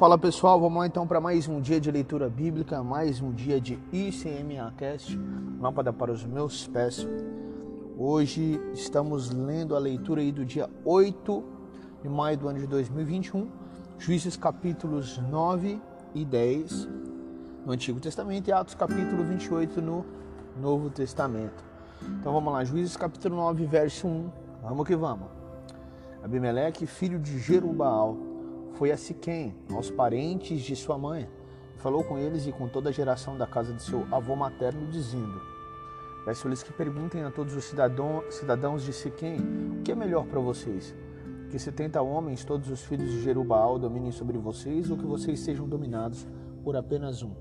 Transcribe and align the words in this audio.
Fala 0.00 0.16
pessoal, 0.16 0.58
vamos 0.58 0.78
lá 0.78 0.86
então 0.86 1.06
para 1.06 1.20
mais 1.20 1.46
um 1.46 1.60
dia 1.60 1.78
de 1.78 1.90
leitura 1.90 2.26
bíblica, 2.30 2.82
mais 2.82 3.20
um 3.20 3.30
dia 3.30 3.60
de 3.60 3.78
ICMAcast, 3.92 5.20
lâmpada 5.60 5.92
para 5.92 6.10
os 6.10 6.24
meus 6.24 6.66
pés. 6.66 7.06
Hoje 7.98 8.58
estamos 8.72 9.30
lendo 9.30 9.76
a 9.76 9.78
leitura 9.78 10.22
aí 10.22 10.32
do 10.32 10.42
dia 10.42 10.70
8 10.86 11.44
de 12.02 12.08
maio 12.08 12.38
do 12.38 12.48
ano 12.48 12.60
de 12.60 12.66
2021, 12.66 13.46
Juízes 13.98 14.38
capítulos 14.38 15.18
9 15.18 15.78
e 16.14 16.24
10 16.24 16.88
no 17.66 17.72
Antigo 17.72 18.00
Testamento 18.00 18.48
e 18.48 18.52
Atos 18.54 18.74
capítulo 18.74 19.22
28 19.22 19.82
no 19.82 20.06
Novo 20.58 20.88
Testamento. 20.88 21.62
Então 22.18 22.32
vamos 22.32 22.50
lá, 22.50 22.64
Juízes 22.64 22.96
capítulo 22.96 23.36
9, 23.36 23.66
verso 23.66 24.08
1. 24.08 24.30
Vamos 24.62 24.86
que 24.86 24.96
vamos. 24.96 25.28
Abimeleque, 26.22 26.86
filho 26.86 27.18
de 27.18 27.38
Jerubaal, 27.38 28.29
foi 28.74 28.90
a 28.90 28.96
Siquém, 28.96 29.54
aos 29.72 29.90
parentes 29.90 30.62
de 30.62 30.74
sua 30.74 30.96
mãe, 30.96 31.28
e 31.76 31.80
falou 31.80 32.04
com 32.04 32.18
eles 32.18 32.46
e 32.46 32.52
com 32.52 32.68
toda 32.68 32.90
a 32.90 32.92
geração 32.92 33.36
da 33.36 33.46
casa 33.46 33.72
de 33.72 33.82
seu 33.82 34.06
avô 34.10 34.34
materno, 34.36 34.86
dizendo: 34.86 35.40
Peço-lhes 36.24 36.62
que 36.62 36.72
perguntem 36.72 37.22
a 37.24 37.30
todos 37.30 37.54
os 37.54 37.64
cidadãos 37.64 38.82
de 38.82 38.92
Siquém 38.92 39.38
o 39.78 39.82
que 39.82 39.92
é 39.92 39.94
melhor 39.94 40.26
para 40.26 40.40
vocês. 40.40 40.94
Que 41.50 41.58
setenta 41.58 42.00
homens, 42.00 42.44
todos 42.44 42.70
os 42.70 42.82
filhos 42.82 43.10
de 43.10 43.22
Jerubaal, 43.22 43.78
dominem 43.78 44.12
sobre 44.12 44.38
vocês, 44.38 44.90
ou 44.90 44.96
que 44.96 45.06
vocês 45.06 45.40
sejam 45.40 45.68
dominados 45.68 46.26
por 46.62 46.76
apenas 46.76 47.22
um. 47.22 47.34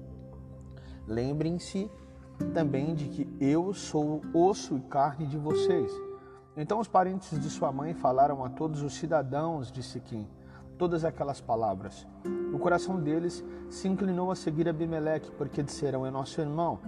Lembrem-se 1.08 1.90
também 2.54 2.96
de 2.96 3.06
que 3.06 3.28
eu 3.40 3.74
sou 3.74 4.22
osso 4.34 4.78
e 4.78 4.82
carne 4.82 5.28
de 5.28 5.38
vocês. 5.38 5.92
Então 6.58 6.80
os 6.80 6.88
parentes 6.88 7.40
de 7.40 7.50
sua 7.50 7.72
mãe 7.72 7.94
falaram 7.94 8.44
a 8.44 8.50
todos 8.50 8.82
os 8.82 8.94
cidadãos 8.94 9.72
de 9.72 9.84
Siquém 9.84 10.28
todas 10.80 11.04
aquelas 11.04 11.42
palavras. 11.42 12.08
O 12.54 12.58
coração 12.58 13.00
deles 13.00 13.44
se 13.70 13.88
inclinou 13.88 14.32
a 14.32 14.36
seguir 14.36 14.68
Abimeleque, 14.68 15.30
porque 15.32 15.62
disseram: 15.62 16.06
É 16.06 16.10
nosso 16.10 16.40
irmão. 16.40 16.80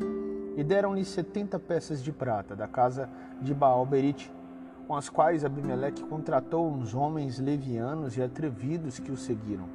E 0.56 0.64
deram-lhe 0.64 1.06
setenta 1.06 1.60
peças 1.60 2.02
de 2.02 2.12
prata 2.12 2.56
da 2.56 2.68
casa 2.68 3.08
de 3.42 3.54
Baal 3.54 3.86
Berite, 3.86 4.32
com 4.88 4.96
as 4.96 5.10
quais 5.10 5.46
Abimeleque 5.46 6.04
contratou 6.04 6.70
uns 6.70 6.96
homens 6.96 7.38
levianos 7.38 8.18
e 8.18 8.24
atrevidos 8.24 8.98
que 8.98 9.12
o 9.12 9.18
seguiram. 9.18 9.66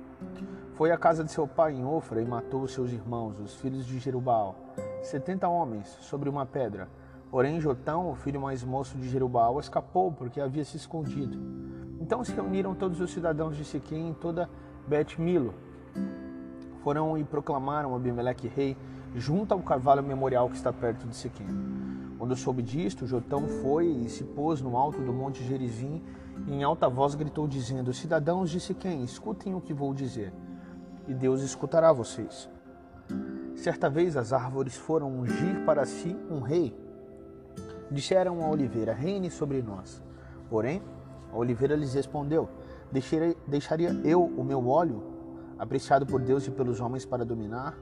Foi 0.75 0.91
à 0.91 0.99
casa 0.99 1.23
de 1.23 1.31
seu 1.31 1.47
pai 1.47 1.75
em 1.75 1.85
Ofra 1.85 2.21
e 2.21 2.25
matou 2.25 2.63
os 2.63 2.73
seus 2.73 2.93
irmãos, 2.93 3.39
os 3.39 3.55
filhos 3.55 3.87
de 3.87 3.99
Jerubal, 3.99 4.57
setenta 5.03 5.49
homens, 5.49 5.89
sobre 6.01 6.29
uma 6.29 6.45
pedra. 6.45 6.89
Porém, 7.31 7.61
Jotão, 7.61 8.11
o 8.11 8.15
filho 8.15 8.41
mais 8.41 8.63
moço 8.63 8.97
de 8.99 9.09
Jerubal, 9.09 9.59
escapou 9.59 10.13
porque 10.13 10.41
havia 10.41 10.65
se 10.65 10.77
escondido. 10.77 11.39
Então 12.07 12.23
se 12.23 12.31
reuniram 12.31 12.73
todos 12.73 13.01
os 13.01 13.11
cidadãos 13.11 13.57
de 13.57 13.65
Siquém 13.65 14.11
em 14.11 14.15
toda 14.15 14.49
Bet-Milo. 14.87 15.53
Foram 16.85 17.19
e 17.19 17.25
proclamaram 17.25 17.97
Abimeleque 17.97 18.47
rei 18.47 18.77
junto 19.17 19.53
ao 19.53 19.59
carvalho 19.59 20.05
memorial 20.05 20.49
que 20.49 20.55
está 20.55 20.73
perto 20.73 21.05
de 21.09 21.17
Siquém. 21.17 21.49
Quando 22.17 22.37
soube 22.37 22.63
disto, 22.63 23.09
Jotão 23.09 23.49
foi 23.61 23.89
e 23.89 24.09
se 24.09 24.23
pôs 24.23 24.63
no 24.63 24.77
alto 24.77 25.03
do 25.03 25.13
monte 25.13 25.43
Gerizim 25.43 26.01
e 26.47 26.55
em 26.55 26.63
alta 26.63 26.89
voz 26.89 27.17
gritou 27.17 27.49
dizendo: 27.49 27.93
Cidadãos 27.93 28.51
de 28.51 28.61
Siquém, 28.61 29.03
escutem 29.03 29.53
o 29.57 29.61
que 29.61 29.75
vou 29.75 29.93
dizer, 29.93 30.33
e 31.09 31.13
Deus 31.13 31.43
escutará 31.43 31.93
vocês. 31.93 32.49
Certa 33.57 33.91
vez 33.91 34.17
as 34.17 34.33
árvores 34.33 34.77
foram 34.77 35.11
ungir 35.11 35.65
para 35.65 35.85
si 35.85 36.17
um 36.31 36.39
rei. 36.39 36.73
Disseram 37.91 38.45
a 38.45 38.49
oliveira: 38.49 38.93
Reine 38.95 39.29
sobre 39.29 39.61
nós. 39.61 40.01
Porém, 40.49 40.81
oliveira 41.37 41.77
lhes 41.77 41.95
respondeu: 41.95 42.49
deixaria 43.47 43.91
eu 44.05 44.25
o 44.25 44.45
meu 44.45 44.67
óleo, 44.69 45.03
apreciado 45.59 46.07
por 46.07 46.21
Deus 46.21 46.47
e 46.47 46.51
pelos 46.51 46.81
homens, 46.81 47.05
para 47.05 47.25
dominar 47.25 47.77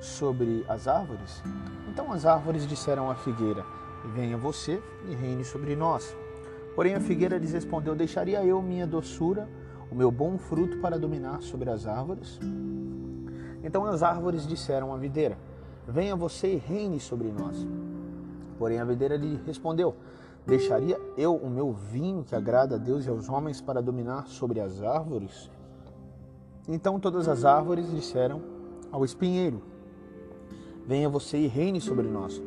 sobre 0.00 0.64
as 0.68 0.86
árvores? 0.86 1.42
Então 1.88 2.12
as 2.12 2.26
árvores 2.26 2.66
disseram 2.66 3.10
à 3.10 3.14
figueira: 3.14 3.64
Venha 4.14 4.36
você 4.36 4.82
e 5.08 5.14
reine 5.14 5.44
sobre 5.44 5.74
nós. 5.74 6.16
Porém 6.74 6.94
a 6.94 7.00
figueira 7.00 7.38
lhes 7.38 7.52
respondeu: 7.52 7.94
Deixaria 7.94 8.44
eu 8.44 8.60
minha 8.60 8.86
doçura, 8.86 9.48
o 9.90 9.94
meu 9.94 10.10
bom 10.10 10.36
fruto, 10.36 10.78
para 10.78 10.98
dominar 10.98 11.40
sobre 11.40 11.70
as 11.70 11.86
árvores? 11.86 12.38
Então 13.62 13.86
as 13.86 14.02
árvores 14.02 14.46
disseram 14.46 14.92
à 14.92 14.98
videira: 14.98 15.38
Venha 15.88 16.14
você 16.14 16.54
e 16.54 16.56
reine 16.56 17.00
sobre 17.00 17.28
nós. 17.30 17.66
Porém 18.58 18.78
a 18.78 18.84
videira 18.84 19.16
lhe 19.16 19.40
respondeu: 19.46 19.96
Deixaria 20.46 21.00
eu 21.16 21.34
o 21.34 21.48
meu 21.48 21.72
vinho 21.72 22.22
que 22.22 22.34
agrada 22.34 22.74
a 22.74 22.78
Deus 22.78 23.06
e 23.06 23.08
aos 23.08 23.28
homens 23.30 23.62
para 23.62 23.80
dominar 23.80 24.26
sobre 24.26 24.60
as 24.60 24.82
árvores? 24.82 25.50
Então 26.68 27.00
todas 27.00 27.28
as 27.28 27.46
árvores 27.46 27.90
disseram 27.90 28.42
ao 28.92 29.04
espinheiro: 29.04 29.62
Venha 30.86 31.08
você 31.08 31.38
e 31.38 31.46
reine 31.46 31.80
sobre 31.80 32.06
nós. 32.06 32.42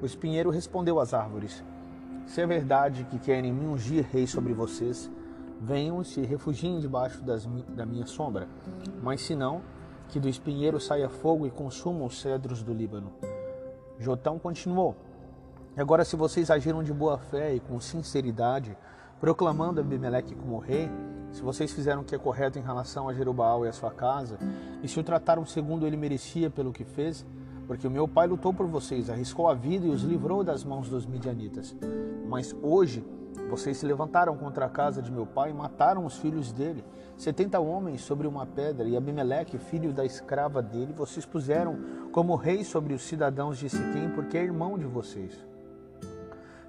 O 0.00 0.06
espinheiro 0.06 0.48
respondeu 0.48 0.98
às 0.98 1.12
árvores: 1.12 1.62
Se 2.26 2.40
é 2.40 2.46
verdade 2.46 3.04
que 3.04 3.18
querem 3.18 3.52
me 3.52 3.66
ungir 3.66 4.06
rei 4.10 4.26
sobre 4.26 4.54
vocês, 4.54 5.10
venham 5.60 6.02
se 6.02 6.22
refugiem 6.22 6.80
debaixo 6.80 7.22
das, 7.22 7.46
da 7.68 7.84
minha 7.84 8.06
sombra. 8.06 8.48
Mas 9.02 9.20
se 9.20 9.34
não, 9.34 9.60
que 10.08 10.18
do 10.18 10.30
espinheiro 10.30 10.80
saia 10.80 11.10
fogo 11.10 11.46
e 11.46 11.50
consuma 11.50 12.06
os 12.06 12.20
cedros 12.20 12.62
do 12.62 12.72
Líbano. 12.72 13.12
Jotão 13.98 14.38
continuou: 14.38 14.96
Agora, 15.78 16.04
se 16.04 16.16
vocês 16.16 16.50
agiram 16.50 16.82
de 16.82 16.92
boa 16.92 17.18
fé 17.18 17.54
e 17.54 17.60
com 17.60 17.78
sinceridade, 17.78 18.76
proclamando 19.20 19.80
Abimeleque 19.80 20.34
como 20.34 20.58
rei, 20.58 20.90
se 21.30 21.40
vocês 21.40 21.70
fizeram 21.70 22.02
o 22.02 22.04
que 22.04 22.16
é 22.16 22.18
correto 22.18 22.58
em 22.58 22.62
relação 22.62 23.08
a 23.08 23.14
Jerubaal 23.14 23.64
e 23.64 23.68
a 23.68 23.72
sua 23.72 23.92
casa, 23.92 24.40
e 24.82 24.88
se 24.88 24.98
o 24.98 25.04
trataram 25.04 25.46
segundo 25.46 25.86
ele 25.86 25.96
merecia 25.96 26.50
pelo 26.50 26.72
que 26.72 26.82
fez, 26.82 27.24
porque 27.68 27.86
o 27.86 27.90
meu 27.92 28.08
pai 28.08 28.26
lutou 28.26 28.52
por 28.52 28.66
vocês, 28.66 29.08
arriscou 29.08 29.46
a 29.46 29.54
vida 29.54 29.86
e 29.86 29.90
os 29.90 30.02
livrou 30.02 30.42
das 30.42 30.64
mãos 30.64 30.88
dos 30.88 31.06
midianitas. 31.06 31.76
Mas 32.26 32.56
hoje 32.60 33.06
vocês 33.48 33.76
se 33.76 33.86
levantaram 33.86 34.36
contra 34.36 34.66
a 34.66 34.68
casa 34.68 35.00
de 35.00 35.12
meu 35.12 35.26
pai 35.26 35.50
e 35.50 35.54
mataram 35.54 36.04
os 36.04 36.18
filhos 36.18 36.50
dele, 36.50 36.84
setenta 37.16 37.60
homens 37.60 38.00
sobre 38.00 38.26
uma 38.26 38.44
pedra, 38.44 38.88
e 38.88 38.96
Abimeleque, 38.96 39.58
filho 39.58 39.92
da 39.92 40.04
escrava 40.04 40.60
dele, 40.60 40.92
vocês 40.92 41.24
puseram 41.24 41.78
como 42.10 42.34
rei 42.34 42.64
sobre 42.64 42.94
os 42.94 43.02
cidadãos 43.02 43.58
de 43.58 43.70
Siquém, 43.70 44.10
porque 44.10 44.36
é 44.36 44.42
irmão 44.42 44.76
de 44.76 44.84
vocês. 44.84 45.46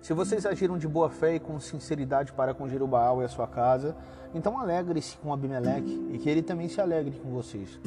Se 0.01 0.13
vocês 0.13 0.45
agiram 0.45 0.77
de 0.77 0.87
boa 0.87 1.09
fé 1.09 1.35
e 1.35 1.39
com 1.39 1.59
sinceridade 1.59 2.31
para 2.31 2.53
com 2.53 2.67
Jerubaal 2.67 3.21
e 3.21 3.25
a 3.25 3.27
sua 3.27 3.47
casa, 3.47 3.95
então 4.33 4.57
alegre-se 4.57 5.17
com 5.17 5.33
Abimeleque, 5.33 6.09
e 6.13 6.17
que 6.17 6.29
ele 6.29 6.41
também 6.41 6.69
se 6.69 6.79
alegre 6.79 7.19
com 7.19 7.29
vocês. 7.29 7.79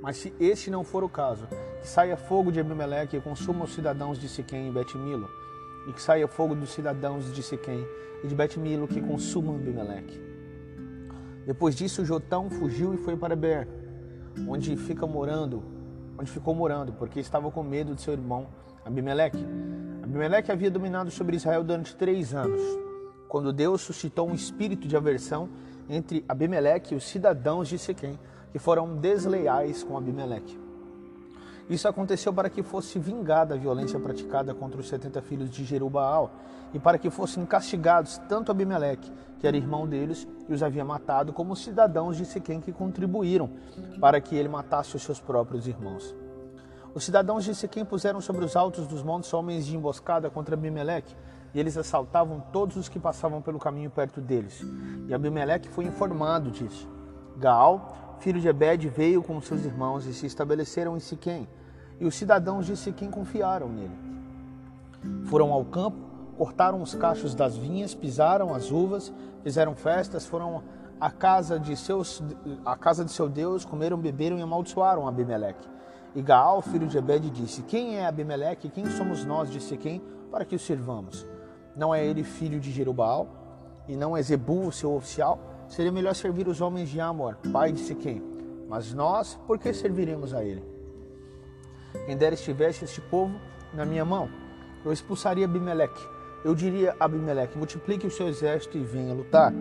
Mas 0.00 0.16
se 0.16 0.32
este 0.40 0.70
não 0.70 0.82
for 0.82 1.04
o 1.04 1.08
caso, 1.08 1.46
que 1.80 1.86
saia 1.86 2.16
fogo 2.16 2.50
de 2.50 2.58
Abimeleque 2.58 3.16
e 3.16 3.20
consuma 3.20 3.64
os 3.64 3.74
cidadãos 3.74 4.18
de 4.18 4.28
Siquém 4.28 4.68
e 4.68 4.72
Betmilo, 4.72 5.28
e 5.86 5.92
que 5.92 6.00
saia 6.00 6.26
fogo 6.26 6.54
dos 6.54 6.70
cidadãos 6.70 7.32
de 7.32 7.42
Siquém 7.42 7.86
e 8.24 8.26
de 8.26 8.34
Betmilo 8.34 8.88
que 8.88 9.00
consumam 9.00 9.56
Abimeleque. 9.56 10.18
Depois 11.44 11.76
disso, 11.76 12.04
Jotão 12.04 12.48
fugiu 12.48 12.94
e 12.94 12.96
foi 12.96 13.16
para 13.16 13.36
Ber, 13.36 13.68
onde 14.48 14.74
fica 14.76 15.06
morando, 15.06 15.62
onde 16.18 16.30
ficou 16.30 16.54
morando, 16.54 16.92
porque 16.94 17.20
estava 17.20 17.50
com 17.50 17.62
medo 17.62 17.94
de 17.94 18.00
seu 18.00 18.14
irmão 18.14 18.48
Abimeleque. 18.86 19.44
Abimeleque 20.00 20.52
havia 20.52 20.70
dominado 20.70 21.10
sobre 21.10 21.34
Israel 21.34 21.64
durante 21.64 21.96
três 21.96 22.32
anos, 22.32 22.62
quando 23.26 23.52
Deus 23.52 23.80
suscitou 23.80 24.28
um 24.28 24.34
espírito 24.34 24.86
de 24.86 24.96
aversão 24.96 25.48
entre 25.88 26.24
Abimeleque 26.28 26.94
e 26.94 26.96
os 26.96 27.02
cidadãos 27.02 27.68
de 27.68 27.78
Siquém, 27.78 28.16
que 28.52 28.60
foram 28.60 28.94
desleais 28.96 29.82
com 29.82 29.98
Abimeleque. 29.98 30.56
Isso 31.68 31.88
aconteceu 31.88 32.32
para 32.32 32.48
que 32.48 32.62
fosse 32.62 32.96
vingada 32.96 33.54
a 33.54 33.58
violência 33.58 33.98
praticada 33.98 34.54
contra 34.54 34.80
os 34.80 34.88
70 34.88 35.20
filhos 35.20 35.50
de 35.50 35.64
Jerubaal 35.64 36.30
e 36.72 36.78
para 36.78 36.96
que 36.96 37.10
fossem 37.10 37.44
castigados 37.44 38.18
tanto 38.28 38.52
Abimeleque, 38.52 39.10
que 39.40 39.48
era 39.48 39.56
irmão 39.56 39.84
deles 39.84 40.28
e 40.48 40.52
os 40.54 40.62
havia 40.62 40.84
matado, 40.84 41.32
como 41.32 41.54
os 41.54 41.64
cidadãos 41.64 42.16
de 42.16 42.24
Siquém 42.24 42.60
que 42.60 42.70
contribuíram 42.70 43.50
para 44.00 44.20
que 44.20 44.36
ele 44.36 44.48
matasse 44.48 44.94
os 44.94 45.02
seus 45.02 45.18
próprios 45.18 45.66
irmãos. 45.66 46.14
Os 46.96 47.04
cidadãos 47.04 47.44
de 47.44 47.54
Siquém 47.54 47.84
puseram 47.84 48.22
sobre 48.22 48.42
os 48.42 48.56
altos 48.56 48.86
dos 48.86 49.02
montes 49.02 49.30
homens 49.34 49.66
de 49.66 49.76
emboscada 49.76 50.30
contra 50.30 50.54
Abimeleque, 50.54 51.14
e 51.52 51.60
eles 51.60 51.76
assaltavam 51.76 52.42
todos 52.50 52.74
os 52.78 52.88
que 52.88 52.98
passavam 52.98 53.42
pelo 53.42 53.58
caminho 53.58 53.90
perto 53.90 54.18
deles. 54.18 54.64
E 55.06 55.12
Abimeleque 55.12 55.68
foi 55.68 55.84
informado 55.84 56.50
disso. 56.50 56.88
Gaal 57.36 58.16
filho 58.18 58.40
de 58.40 58.48
Ebed, 58.48 58.88
veio 58.88 59.22
com 59.22 59.38
seus 59.42 59.62
irmãos 59.66 60.06
e 60.06 60.14
se 60.14 60.24
estabeleceram 60.24 60.96
em 60.96 61.00
Siquém, 61.00 61.46
e 62.00 62.06
os 62.06 62.14
cidadãos 62.14 62.64
de 62.64 62.74
Siquém 62.74 63.10
confiaram 63.10 63.68
nele. 63.68 63.94
Foram 65.26 65.52
ao 65.52 65.66
campo, 65.66 65.98
cortaram 66.38 66.80
os 66.80 66.94
cachos 66.94 67.34
das 67.34 67.58
vinhas, 67.58 67.94
pisaram 67.94 68.54
as 68.54 68.70
uvas, 68.70 69.12
fizeram 69.42 69.76
festas, 69.76 70.24
foram 70.24 70.62
à 70.98 71.10
casa 71.10 71.60
de, 71.60 71.76
seus, 71.76 72.22
à 72.64 72.74
casa 72.74 73.04
de 73.04 73.12
seu 73.12 73.28
Deus, 73.28 73.66
comeram, 73.66 73.98
beberam 73.98 74.38
e 74.38 74.40
amaldiçoaram 74.40 75.06
Abimeleque. 75.06 75.75
E 76.16 76.22
Gaal, 76.22 76.62
filho 76.62 76.86
de 76.86 76.96
Ebed, 76.96 77.28
disse: 77.28 77.62
Quem 77.62 77.98
é 77.98 78.06
Abimeleque? 78.06 78.70
Quem 78.70 78.86
somos 78.86 79.22
nós 79.26 79.50
de 79.50 79.60
Siquém 79.60 80.02
para 80.30 80.46
que 80.46 80.56
o 80.56 80.58
sirvamos? 80.58 81.26
Não 81.76 81.94
é 81.94 82.02
ele 82.06 82.24
filho 82.24 82.58
de 82.58 82.72
Jerubaal? 82.72 83.28
E 83.86 83.94
não 83.94 84.16
é 84.16 84.22
Zebu, 84.22 84.72
seu 84.72 84.94
oficial? 84.94 85.38
Seria 85.68 85.92
melhor 85.92 86.14
servir 86.14 86.48
os 86.48 86.62
homens 86.62 86.88
de 86.88 86.98
Amor, 86.98 87.36
pai 87.52 87.70
de 87.70 87.80
Siquém. 87.80 88.22
Mas 88.66 88.94
nós, 88.94 89.38
por 89.46 89.58
que 89.58 89.74
serviremos 89.74 90.32
a 90.32 90.42
ele? 90.42 90.64
Quem 92.06 92.16
dera 92.16 92.34
estivesse 92.34 92.86
este 92.86 93.00
povo 93.02 93.38
na 93.74 93.84
minha 93.84 94.04
mão, 94.04 94.30
eu 94.86 94.94
expulsaria 94.94 95.44
Abimeleque. 95.44 96.02
Eu 96.42 96.54
diria 96.54 96.96
a 96.98 97.04
Abimeleque, 97.04 97.58
multiplique 97.58 98.06
o 98.06 98.10
seu 98.10 98.26
exército 98.26 98.78
e 98.78 98.82
venha 98.82 99.12
lutar. 99.12 99.52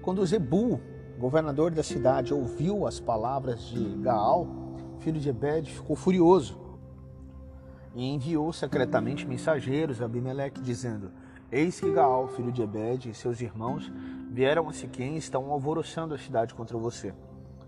Quando 0.00 0.24
Zebu, 0.24 0.80
governador 1.18 1.70
da 1.70 1.82
cidade, 1.82 2.32
ouviu 2.32 2.86
as 2.86 2.98
palavras 2.98 3.60
de 3.60 3.84
Gaal, 3.96 4.61
filho 5.02 5.20
de 5.20 5.28
Ebed, 5.28 5.68
ficou 5.68 5.96
furioso 5.96 6.56
e 7.94 8.04
enviou 8.04 8.52
secretamente 8.52 9.26
mensageiros 9.26 10.00
a 10.00 10.04
Abimeleque, 10.04 10.60
dizendo: 10.60 11.10
Eis 11.50 11.80
que 11.80 11.90
Gaal, 11.90 12.28
filho 12.28 12.52
de 12.52 12.62
Ebed, 12.62 13.10
e 13.10 13.14
seus 13.14 13.40
irmãos 13.40 13.92
vieram 14.30 14.68
a 14.68 14.72
Siquém 14.72 15.16
e 15.16 15.18
estão 15.18 15.50
alvoroçando 15.50 16.14
a 16.14 16.18
cidade 16.18 16.54
contra 16.54 16.78
você. 16.78 17.12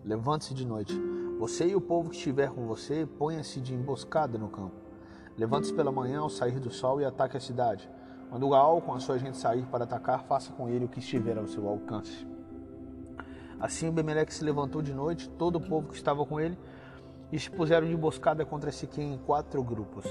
Levante-se 0.04 0.54
de 0.54 0.64
noite. 0.64 0.94
Você 1.38 1.66
e 1.66 1.74
o 1.74 1.80
povo 1.80 2.08
que 2.08 2.16
estiver 2.16 2.50
com 2.50 2.66
você, 2.66 3.04
ponha-se 3.18 3.60
de 3.60 3.74
emboscada 3.74 4.38
no 4.38 4.48
campo. 4.48 4.76
Levante-se 5.36 5.74
pela 5.74 5.90
manhã 5.90 6.20
ao 6.20 6.30
sair 6.30 6.60
do 6.60 6.70
sol 6.70 7.00
e 7.00 7.04
ataque 7.04 7.36
a 7.36 7.40
cidade. 7.40 7.90
Quando 8.30 8.48
Gaal 8.48 8.80
com 8.80 8.94
a 8.94 9.00
sua 9.00 9.18
gente 9.18 9.36
sair 9.36 9.66
para 9.66 9.82
atacar, 9.82 10.22
faça 10.22 10.52
com 10.52 10.68
ele 10.68 10.84
o 10.84 10.88
que 10.88 11.00
estiver 11.00 11.36
ao 11.36 11.48
seu 11.48 11.68
alcance. 11.68 12.26
Assim 13.58 13.88
Abimeleque 13.88 14.32
se 14.32 14.44
levantou 14.44 14.80
de 14.80 14.94
noite, 14.94 15.28
todo 15.30 15.56
o 15.56 15.60
povo 15.60 15.88
que 15.88 15.96
estava 15.96 16.24
com 16.24 16.40
ele, 16.40 16.56
e 17.32 17.38
se 17.38 17.50
puseram 17.50 17.86
de 17.86 17.92
emboscada 17.92 18.44
contra 18.44 18.70
Siquém 18.70 19.14
em 19.14 19.18
quatro 19.18 19.62
grupos. 19.62 20.04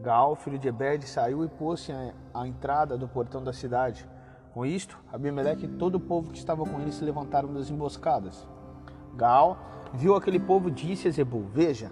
Gaal, 0.00 0.34
filho 0.34 0.58
de 0.58 0.68
Ebed, 0.68 1.06
saiu 1.06 1.44
e 1.44 1.48
pôs-se 1.48 1.92
à 2.32 2.46
entrada 2.46 2.98
do 2.98 3.08
portão 3.08 3.42
da 3.42 3.52
cidade. 3.52 4.06
Com 4.52 4.66
isto, 4.66 4.98
Abimeleque 5.12 5.66
e 5.66 5.68
todo 5.68 5.96
o 5.96 6.00
povo 6.00 6.30
que 6.30 6.38
estava 6.38 6.64
com 6.64 6.80
ele 6.80 6.92
se 6.92 7.04
levantaram 7.04 7.52
das 7.52 7.70
emboscadas. 7.70 8.46
Gaal 9.16 9.56
viu 9.92 10.14
aquele 10.14 10.38
povo 10.38 10.68
e 10.68 10.72
disse 10.72 11.08
a 11.08 11.10
Zebu: 11.10 11.44
Veja, 11.52 11.90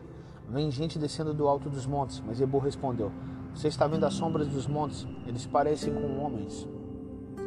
vem 0.49 0.71
gente 0.71 0.99
descendo 0.99 1.33
do 1.33 1.49
alto 1.49 1.71
dos 1.71 1.87
montes. 1.87 2.23
Mas 2.25 2.39
Zebu 2.39 2.59
respondeu: 2.59 3.11
Você 3.55 3.69
está 3.69 3.87
vendo 3.87 4.05
as 4.05 4.15
sombras 4.15 4.49
dos 4.49 4.67
montes? 4.67 5.07
Eles 5.27 5.47
parecem 5.47 5.95
com 5.95 6.19
homens. 6.19 6.69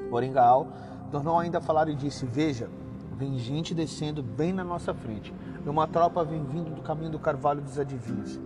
Porém, 0.10 0.32
Gaal 0.32 0.68
tornou 1.12 1.38
ainda 1.38 1.60
a 1.60 1.62
falar 1.62 1.90
e 1.90 1.96
disse: 1.96 2.26
Veja, 2.26 2.70
vem 3.16 3.40
gente 3.40 3.74
descendo 3.74 4.22
bem 4.22 4.54
na 4.54 4.64
nossa 4.64 4.94
frente. 4.94 5.34
E 5.66 5.70
uma 5.70 5.88
tropa 5.88 6.24
vem 6.24 6.44
vindo 6.44 6.70
do 6.70 6.82
caminho 6.82 7.12
do 7.12 7.20
carvalho 7.20 7.62
dos 7.62 7.80
adivinhos. 7.80 8.40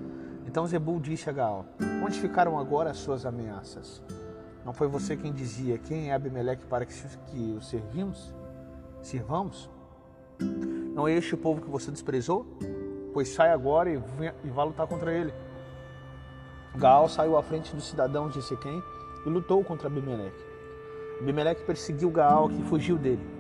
Então 0.46 0.66
Zebul 0.66 1.00
disse 1.00 1.30
a 1.30 1.34
Gaal: 1.34 1.66
Onde 2.04 2.20
ficaram 2.20 2.58
agora 2.58 2.92
as 2.92 2.98
suas 2.98 3.26
ameaças? 3.26 4.02
Não 4.66 4.74
foi 4.74 4.88
você 4.88 5.16
quem 5.16 5.34
dizia 5.34 5.78
quem 5.78 6.10
é 6.10 6.14
Abimeleque 6.14 6.66
para 6.66 6.86
que, 6.86 6.94
que 7.32 7.56
o 7.58 7.62
servimos? 7.62 8.34
Sirvamos? 9.02 9.70
Não 10.94 11.08
é 11.08 11.14
este 11.14 11.34
o 11.34 11.38
povo 11.38 11.62
que 11.62 11.70
você 11.70 11.92
desprezou? 11.92 12.46
Pois 13.14 13.30
sai 13.30 13.52
agora 13.52 13.90
e, 13.90 14.02
e 14.44 14.50
vá 14.50 14.64
lutar 14.64 14.88
contra 14.88 15.14
ele. 15.14 15.34
Gaal 16.76 17.10
saiu 17.10 17.36
à 17.36 17.44
frente 17.44 17.76
dos 17.76 17.88
cidadãos 17.88 18.34
de 18.34 18.42
Siquém 18.44 18.82
e 19.26 19.30
lutou 19.30 19.64
contra 19.64 19.88
Abimeleque. 19.88 20.46
Abimeleque 21.20 21.64
perseguiu 21.64 22.12
Gaal, 22.12 22.50
que 22.50 22.62
fugiu 22.64 22.98
dele. 22.98 23.39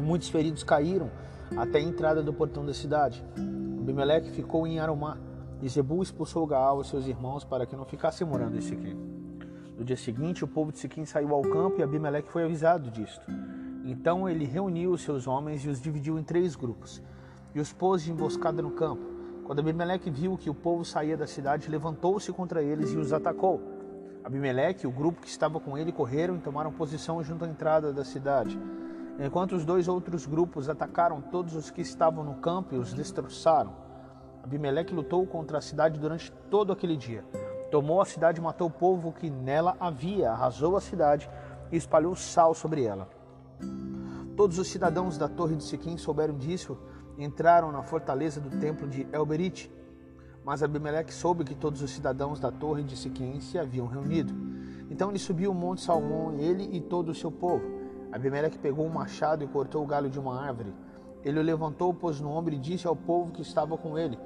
E 0.00 0.02
muitos 0.02 0.30
feridos 0.30 0.64
caíram 0.64 1.10
até 1.54 1.76
a 1.76 1.82
entrada 1.82 2.22
do 2.22 2.32
portão 2.32 2.64
da 2.64 2.72
cidade. 2.72 3.22
Abimeleque 3.78 4.30
ficou 4.30 4.66
em 4.66 4.80
Arumá 4.80 5.18
e 5.60 5.68
Zebu 5.68 6.02
expulsou 6.02 6.46
Gaal 6.46 6.80
e 6.80 6.86
seus 6.86 7.06
irmãos 7.06 7.44
para 7.44 7.66
que 7.66 7.76
não 7.76 7.84
ficassem 7.84 8.26
morando 8.26 8.56
em 8.56 8.62
Siquém. 8.62 8.96
No 9.76 9.84
dia 9.84 9.98
seguinte, 9.98 10.42
o 10.42 10.48
povo 10.48 10.72
de 10.72 10.78
Siquim 10.78 11.04
saiu 11.04 11.34
ao 11.34 11.42
campo 11.42 11.80
e 11.80 11.82
Abimeleque 11.82 12.32
foi 12.32 12.44
avisado 12.44 12.90
disto. 12.90 13.20
Então 13.84 14.26
ele 14.26 14.46
reuniu 14.46 14.92
os 14.92 15.02
seus 15.02 15.26
homens 15.26 15.66
e 15.66 15.68
os 15.68 15.82
dividiu 15.82 16.18
em 16.18 16.22
três 16.22 16.56
grupos, 16.56 17.02
e 17.54 17.60
os 17.60 17.70
pôs 17.70 18.02
de 18.02 18.10
emboscada 18.10 18.62
no 18.62 18.70
campo. 18.70 19.02
Quando 19.44 19.58
Abimeleque 19.58 20.08
viu 20.08 20.38
que 20.38 20.48
o 20.48 20.54
povo 20.54 20.82
saía 20.82 21.16
da 21.16 21.26
cidade, 21.26 21.70
levantou-se 21.70 22.32
contra 22.32 22.62
eles 22.62 22.92
e 22.92 22.96
os 22.96 23.12
atacou. 23.12 23.60
Abimeleque 24.24 24.86
e 24.86 24.88
o 24.88 24.92
grupo 24.92 25.20
que 25.20 25.28
estava 25.28 25.60
com 25.60 25.76
ele 25.76 25.92
correram 25.92 26.36
e 26.36 26.38
tomaram 26.38 26.72
posição 26.72 27.22
junto 27.22 27.44
à 27.44 27.48
entrada 27.48 27.92
da 27.92 28.04
cidade. 28.04 28.58
Enquanto 29.22 29.52
os 29.52 29.66
dois 29.66 29.86
outros 29.86 30.24
grupos 30.24 30.70
atacaram 30.70 31.20
todos 31.20 31.54
os 31.54 31.70
que 31.70 31.82
estavam 31.82 32.24
no 32.24 32.36
campo 32.36 32.74
e 32.74 32.78
os 32.78 32.94
destroçaram. 32.94 33.74
Abimeleque 34.42 34.94
lutou 34.94 35.26
contra 35.26 35.58
a 35.58 35.60
cidade 35.60 36.00
durante 36.00 36.32
todo 36.50 36.72
aquele 36.72 36.96
dia. 36.96 37.22
Tomou 37.70 38.00
a 38.00 38.06
cidade 38.06 38.40
e 38.40 38.42
matou 38.42 38.68
o 38.68 38.70
povo 38.70 39.12
que 39.12 39.28
nela 39.28 39.76
havia, 39.78 40.30
arrasou 40.30 40.74
a 40.74 40.80
cidade 40.80 41.28
e 41.70 41.76
espalhou 41.76 42.16
sal 42.16 42.54
sobre 42.54 42.84
ela. 42.84 43.06
Todos 44.34 44.58
os 44.58 44.68
cidadãos 44.68 45.18
da 45.18 45.28
torre 45.28 45.54
de 45.54 45.64
Siquim 45.64 45.98
souberam 45.98 46.38
disso 46.38 46.78
e 47.18 47.22
entraram 47.22 47.70
na 47.70 47.82
fortaleza 47.82 48.40
do 48.40 48.58
templo 48.58 48.88
de 48.88 49.06
Elberite. 49.12 49.70
Mas 50.42 50.62
Abimeleque 50.62 51.12
soube 51.12 51.44
que 51.44 51.54
todos 51.54 51.82
os 51.82 51.90
cidadãos 51.90 52.40
da 52.40 52.50
torre 52.50 52.82
de 52.82 52.96
Siquim 52.96 53.38
se 53.38 53.58
haviam 53.58 53.86
reunido. 53.86 54.32
Então 54.90 55.10
ele 55.10 55.18
subiu 55.18 55.50
o 55.50 55.54
monte 55.54 55.82
Salmão, 55.82 56.32
ele 56.38 56.74
e 56.74 56.80
todo 56.80 57.10
o 57.10 57.14
seu 57.14 57.30
povo. 57.30 57.79
Abimeleque 58.12 58.58
pegou 58.58 58.86
um 58.86 58.90
machado 58.90 59.44
e 59.44 59.46
cortou 59.46 59.82
o 59.82 59.86
galho 59.86 60.10
de 60.10 60.18
uma 60.18 60.40
árvore. 60.40 60.74
Ele 61.24 61.38
o 61.38 61.42
levantou, 61.42 61.92
pôs 61.94 62.20
no 62.20 62.30
ombro 62.30 62.54
e 62.54 62.58
disse 62.58 62.86
ao 62.86 62.96
povo 62.96 63.32
que 63.32 63.42
estava 63.42 63.76
com 63.76 63.98
ele: 63.98 64.18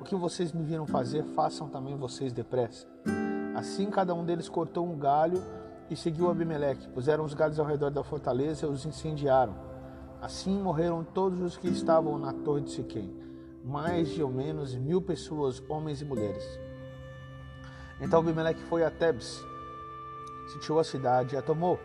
O 0.00 0.04
que 0.04 0.14
vocês 0.14 0.52
me 0.52 0.62
viram 0.62 0.86
fazer, 0.86 1.22
façam 1.34 1.68
também 1.68 1.96
vocês 1.96 2.32
depressa. 2.32 2.86
Assim 3.54 3.90
cada 3.90 4.14
um 4.14 4.24
deles 4.24 4.48
cortou 4.48 4.86
um 4.86 4.98
galho 4.98 5.42
e 5.88 5.96
seguiu 5.96 6.30
Abimeleque. 6.30 6.88
Puseram 6.88 7.24
os 7.24 7.34
galhos 7.34 7.60
ao 7.60 7.66
redor 7.66 7.90
da 7.90 8.02
fortaleza 8.02 8.66
e 8.66 8.68
os 8.68 8.84
incendiaram. 8.84 9.54
Assim 10.20 10.60
morreram 10.60 11.04
todos 11.04 11.40
os 11.40 11.56
que 11.56 11.68
estavam 11.68 12.18
na 12.18 12.32
torre 12.32 12.62
de 12.62 12.70
Siquém, 12.70 13.12
mais 13.64 14.08
de 14.08 14.22
ou 14.22 14.30
menos 14.30 14.74
mil 14.74 15.02
pessoas, 15.02 15.62
homens 15.68 16.00
e 16.00 16.04
mulheres. 16.04 16.44
Então 18.00 18.20
Abimeleque 18.20 18.62
foi 18.62 18.84
a 18.84 18.90
Tebes, 18.90 19.42
sitiou 20.52 20.78
a 20.78 20.84
cidade 20.84 21.34
e 21.34 21.38
a 21.38 21.42
tomou. 21.42 21.78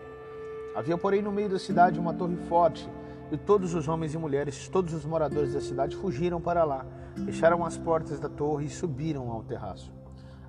Havia, 0.77 0.95
porém, 0.95 1.23
no 1.23 1.31
meio 1.31 1.49
da 1.49 1.57
cidade 1.57 1.99
uma 1.99 2.13
torre 2.13 2.35
forte, 2.35 2.87
e 3.31 3.35
todos 3.35 3.73
os 3.73 3.87
homens 3.87 4.13
e 4.13 4.17
mulheres, 4.19 4.67
todos 4.67 4.93
os 4.93 5.03
moradores 5.03 5.55
da 5.55 5.59
cidade 5.59 5.95
fugiram 5.95 6.39
para 6.39 6.63
lá, 6.63 6.85
fecharam 7.25 7.65
as 7.65 7.75
portas 7.75 8.19
da 8.19 8.29
torre 8.29 8.67
e 8.67 8.69
subiram 8.69 9.31
ao 9.31 9.41
terraço. 9.41 9.91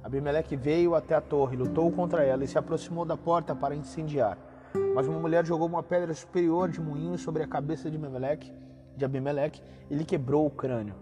Abimeleque 0.05 0.55
veio 0.55 0.95
até 0.95 1.15
a 1.15 1.23
torre, 1.23 1.57
lutou 1.57 1.91
contra 1.91 2.23
ela 2.25 2.45
e 2.45 2.47
se 2.47 2.59
aproximou 2.59 3.07
da 3.07 3.17
porta 3.17 3.57
para 3.57 3.75
incendiar. 3.75 4.37
Mas 4.95 5.09
uma 5.09 5.19
mulher 5.19 5.47
jogou 5.47 5.67
uma 5.67 5.83
pedra 5.83 6.13
superior 6.13 6.69
de 6.69 6.79
moinho 6.79 7.17
sobre 7.17 7.43
a 7.43 7.49
cabeça 7.49 7.91
de 7.91 7.97
Abimeleque, 7.97 8.53
de 8.95 9.07
Abimeleque 9.07 9.63
e 9.91 9.95
lhe 9.95 10.05
quebrou 10.05 10.45
o 10.45 10.51
crânio. 10.51 10.95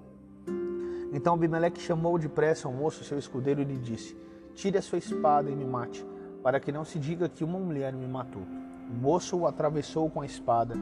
Então 1.13 1.35
Abimeleque 1.35 1.81
chamou 1.81 2.17
depressa 2.17 2.69
ao 2.69 2.75
moço, 2.75 3.03
seu 3.03 3.19
escudeiro, 3.19 3.61
e 3.61 3.65
lhe 3.65 3.77
disse: 3.77 4.17
Tire 4.55 4.79
a 4.79 4.83
sua 4.83 4.99
espada 4.99 5.51
e 5.51 5.57
me 5.57 5.65
mate, 5.65 6.07
para 6.45 6.61
que 6.61 6.71
não 6.71 6.85
se 6.85 6.97
diga 7.01 7.29
que 7.29 7.43
uma 7.43 7.59
mulher 7.59 7.93
me 7.93 8.07
matou. 8.07 8.47
O 8.91 8.95
moço 8.95 9.37
o 9.37 9.47
atravessou 9.47 10.09
com 10.11 10.21
a 10.21 10.27
espada 10.27 10.75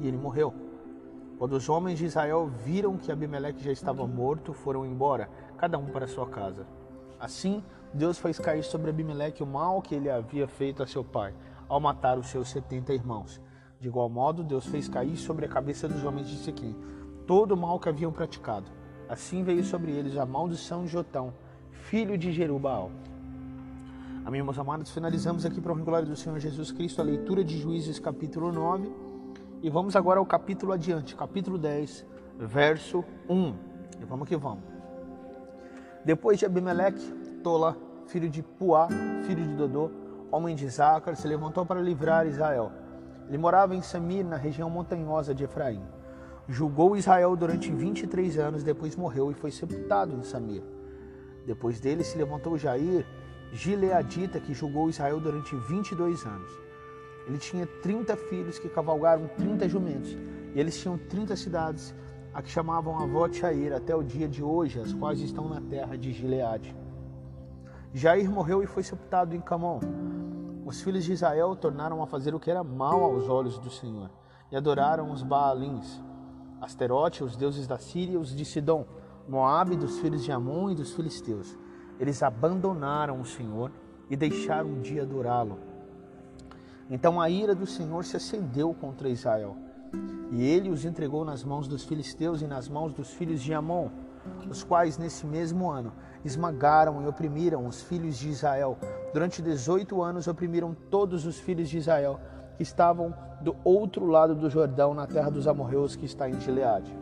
e 0.00 0.06
ele 0.06 0.16
morreu. 0.16 0.52
Quando 1.38 1.54
os 1.54 1.68
homens 1.68 1.98
de 1.98 2.06
Israel 2.06 2.50
viram 2.64 2.96
que 2.96 3.10
Abimeleque 3.10 3.64
já 3.64 3.72
estava 3.72 4.06
morto, 4.06 4.52
foram 4.52 4.86
embora, 4.86 5.28
cada 5.56 5.78
um 5.78 5.86
para 5.86 6.06
sua 6.06 6.26
casa. 6.26 6.66
Assim, 7.18 7.62
Deus 7.92 8.18
fez 8.18 8.38
cair 8.38 8.62
sobre 8.62 8.90
Abimeleque 8.90 9.42
o 9.42 9.46
mal 9.46 9.82
que 9.82 9.94
ele 9.94 10.10
havia 10.10 10.46
feito 10.46 10.82
a 10.82 10.86
seu 10.86 11.04
pai, 11.04 11.34
ao 11.68 11.80
matar 11.80 12.18
os 12.18 12.28
seus 12.28 12.48
setenta 12.48 12.92
irmãos. 12.92 13.40
De 13.80 13.88
igual 13.88 14.08
modo, 14.08 14.44
Deus 14.44 14.66
fez 14.66 14.88
cair 14.88 15.16
sobre 15.16 15.46
a 15.46 15.48
cabeça 15.48 15.88
dos 15.88 16.04
homens 16.04 16.28
de 16.28 16.36
Siquim 16.36 16.76
todo 17.26 17.52
o 17.52 17.56
mal 17.56 17.78
que 17.78 17.88
haviam 17.88 18.12
praticado. 18.12 18.70
Assim 19.08 19.42
veio 19.42 19.64
sobre 19.64 19.92
eles 19.92 20.16
a 20.16 20.26
maldição 20.26 20.84
de 20.84 20.88
Jotão, 20.88 21.32
filho 21.70 22.16
de 22.16 22.32
Jerubaal. 22.32 22.90
Amém, 24.24 24.40
meus 24.40 24.56
amados, 24.56 24.88
finalizamos 24.92 25.44
aqui 25.44 25.60
para 25.60 25.72
o 25.72 25.76
glória 25.76 26.06
do 26.06 26.14
Senhor 26.14 26.38
Jesus 26.38 26.70
Cristo 26.70 27.00
a 27.00 27.04
leitura 27.04 27.42
de 27.42 27.58
Juízes 27.58 27.98
capítulo 27.98 28.52
9 28.52 28.88
e 29.60 29.68
vamos 29.68 29.96
agora 29.96 30.20
ao 30.20 30.24
capítulo 30.24 30.72
adiante, 30.72 31.16
capítulo 31.16 31.58
10, 31.58 32.06
verso 32.38 33.04
1. 33.28 33.54
E 34.00 34.04
vamos 34.04 34.28
que 34.28 34.36
vamos. 34.36 34.62
Depois 36.04 36.38
de 36.38 36.46
Abimeleque, 36.46 37.02
Tola, 37.42 37.76
filho 38.06 38.30
de 38.30 38.44
Puá, 38.44 38.86
filho 39.26 39.44
de 39.44 39.56
Dodô, 39.56 39.90
homem 40.30 40.54
de 40.54 40.68
Zácar, 40.68 41.16
se 41.16 41.26
levantou 41.26 41.66
para 41.66 41.80
livrar 41.80 42.24
Israel. 42.24 42.70
Ele 43.26 43.38
morava 43.38 43.74
em 43.74 43.82
Samir, 43.82 44.24
na 44.24 44.36
região 44.36 44.70
montanhosa 44.70 45.34
de 45.34 45.42
Efraim. 45.42 45.82
Julgou 46.48 46.96
Israel 46.96 47.34
durante 47.34 47.72
23 47.72 48.38
anos, 48.38 48.62
depois 48.62 48.94
morreu 48.94 49.32
e 49.32 49.34
foi 49.34 49.50
sepultado 49.50 50.14
em 50.14 50.22
Samir. 50.22 50.62
Depois 51.44 51.80
dele 51.80 52.04
se 52.04 52.16
levantou 52.16 52.56
Jair, 52.56 53.04
Gileadita, 53.52 54.40
que 54.40 54.54
julgou 54.54 54.88
Israel 54.88 55.20
durante 55.20 55.54
22 55.54 56.24
anos. 56.24 56.50
Ele 57.26 57.38
tinha 57.38 57.66
30 57.66 58.16
filhos 58.16 58.58
que 58.58 58.68
cavalgaram 58.68 59.28
30 59.36 59.68
jumentos, 59.68 60.16
e 60.54 60.58
eles 60.58 60.80
tinham 60.80 60.96
30 60.96 61.36
cidades, 61.36 61.94
a 62.32 62.40
que 62.40 62.48
chamavam 62.48 62.98
Avot 62.98 63.38
Jair 63.38 63.74
até 63.74 63.94
o 63.94 64.02
dia 64.02 64.26
de 64.26 64.42
hoje, 64.42 64.80
as 64.80 64.92
quais 64.94 65.20
estão 65.20 65.48
na 65.48 65.60
terra 65.60 65.96
de 65.96 66.12
Gileade. 66.12 66.74
Jair 67.92 68.30
morreu 68.30 68.62
e 68.62 68.66
foi 68.66 68.82
sepultado 68.82 69.36
em 69.36 69.40
Camon. 69.40 69.80
Os 70.64 70.80
filhos 70.80 71.04
de 71.04 71.12
Israel 71.12 71.54
tornaram 71.54 72.02
a 72.02 72.06
fazer 72.06 72.34
o 72.34 72.40
que 72.40 72.50
era 72.50 72.64
mal 72.64 73.02
aos 73.04 73.28
olhos 73.28 73.58
do 73.58 73.70
Senhor, 73.70 74.10
e 74.50 74.56
adoraram 74.56 75.12
os 75.12 75.22
Baalins, 75.22 76.00
Asterote, 76.60 77.22
os 77.22 77.36
deuses 77.36 77.66
da 77.66 77.76
Síria, 77.76 78.18
os 78.18 78.34
de 78.34 78.44
Sidom, 78.44 78.86
Moabe, 79.28 79.76
dos 79.76 79.98
filhos 79.98 80.24
de 80.24 80.32
Amon 80.32 80.70
e 80.70 80.74
dos 80.74 80.92
filisteus. 80.92 81.56
Eles 82.02 82.20
abandonaram 82.20 83.20
o 83.20 83.24
Senhor 83.24 83.70
e 84.10 84.16
deixaram 84.16 84.80
de 84.80 84.98
adorá-lo. 84.98 85.56
Então 86.90 87.20
a 87.20 87.30
ira 87.30 87.54
do 87.54 87.64
Senhor 87.64 88.04
se 88.04 88.16
acendeu 88.16 88.74
contra 88.74 89.08
Israel, 89.08 89.56
e 90.32 90.42
ele 90.42 90.68
os 90.68 90.84
entregou 90.84 91.24
nas 91.24 91.44
mãos 91.44 91.68
dos 91.68 91.84
filisteus 91.84 92.42
e 92.42 92.46
nas 92.48 92.68
mãos 92.68 92.92
dos 92.92 93.10
filhos 93.10 93.40
de 93.40 93.54
Amon, 93.54 93.88
os 94.50 94.64
quais 94.64 94.98
nesse 94.98 95.24
mesmo 95.24 95.70
ano 95.70 95.92
esmagaram 96.24 97.00
e 97.02 97.06
oprimiram 97.06 97.68
os 97.68 97.82
filhos 97.82 98.18
de 98.18 98.30
Israel. 98.30 98.76
Durante 99.12 99.40
18 99.40 100.02
anos 100.02 100.26
oprimiram 100.26 100.76
todos 100.90 101.24
os 101.24 101.38
filhos 101.38 101.68
de 101.68 101.78
Israel 101.78 102.18
que 102.56 102.64
estavam 102.64 103.14
do 103.40 103.54
outro 103.62 104.06
lado 104.06 104.34
do 104.34 104.50
Jordão, 104.50 104.92
na 104.92 105.06
terra 105.06 105.30
dos 105.30 105.46
amorreus 105.46 105.94
que 105.94 106.06
está 106.06 106.28
em 106.28 106.40
Gileade. 106.40 106.92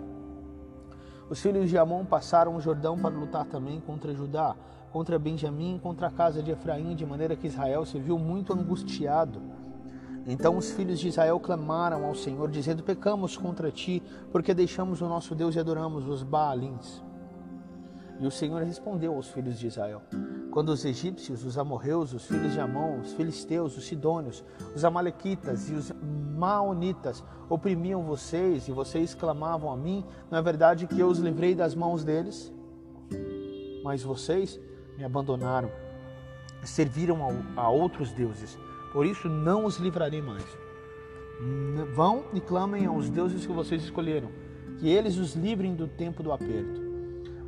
Os 1.30 1.40
filhos 1.40 1.70
de 1.70 1.78
Amon 1.78 2.04
passaram 2.04 2.54
o 2.54 2.60
Jordão 2.60 2.98
para 2.98 3.14
lutar 3.14 3.46
também 3.46 3.80
contra 3.80 4.12
Judá, 4.12 4.56
contra 4.92 5.18
Benjamim, 5.18 5.78
contra 5.82 6.08
a 6.08 6.10
casa 6.10 6.42
de 6.42 6.50
Efraim, 6.50 6.94
de 6.94 7.06
maneira 7.06 7.36
que 7.36 7.46
Israel 7.46 7.84
se 7.84 7.98
viu 7.98 8.18
muito 8.18 8.52
angustiado. 8.52 9.40
Então 10.26 10.56
os 10.56 10.70
filhos 10.70 11.00
de 11.00 11.08
Israel 11.08 11.40
clamaram 11.40 12.04
ao 12.04 12.14
Senhor, 12.14 12.50
dizendo: 12.50 12.82
Pecamos 12.82 13.36
contra 13.36 13.70
ti, 13.70 14.02
porque 14.30 14.52
deixamos 14.52 15.00
o 15.00 15.08
nosso 15.08 15.34
Deus 15.34 15.54
e 15.54 15.58
adoramos 15.58 16.06
os 16.06 16.22
Baalins. 16.22 17.02
E 18.20 18.26
o 18.26 18.30
Senhor 18.30 18.62
respondeu 18.62 19.14
aos 19.14 19.28
filhos 19.28 19.58
de 19.58 19.66
Israel: 19.66 20.02
Quando 20.50 20.68
os 20.68 20.84
egípcios, 20.84 21.42
os 21.42 21.56
amorreus, 21.56 22.12
os 22.12 22.26
filhos 22.26 22.52
de 22.52 22.60
Amon, 22.60 23.00
os 23.00 23.14
filisteus, 23.14 23.78
os 23.78 23.86
sidônios, 23.86 24.44
os 24.76 24.84
amalequitas 24.84 25.70
e 25.70 25.74
os 25.74 25.90
maonitas 26.36 27.24
oprimiam 27.48 28.02
vocês 28.02 28.68
e 28.68 28.72
vocês 28.72 29.14
clamavam 29.14 29.72
a 29.72 29.76
mim, 29.76 30.04
não 30.30 30.38
é 30.38 30.42
verdade 30.42 30.86
que 30.86 31.00
eu 31.00 31.08
os 31.08 31.18
livrei 31.18 31.54
das 31.54 31.74
mãos 31.74 32.04
deles? 32.04 32.52
Mas 33.82 34.02
vocês 34.02 34.60
me 35.00 35.06
abandonaram, 35.06 35.72
serviram 36.62 37.18
a, 37.56 37.70
outros 37.70 38.12
deuses. 38.12 38.58
Por 38.92 39.06
isso 39.06 39.30
não 39.30 39.64
os 39.64 39.78
livrarei 39.78 40.20
mais. 40.20 40.44
Vão 41.94 42.26
e 42.34 42.40
clamem 42.40 42.84
aos 42.84 43.08
deuses 43.08 43.46
que 43.46 43.52
vocês 43.52 43.82
escolheram, 43.82 44.30
que 44.78 44.86
eles 44.86 45.16
os 45.16 45.34
livrem 45.34 45.74
do 45.74 45.88
tempo 45.88 46.22
do 46.22 46.32
aperto. 46.32 46.82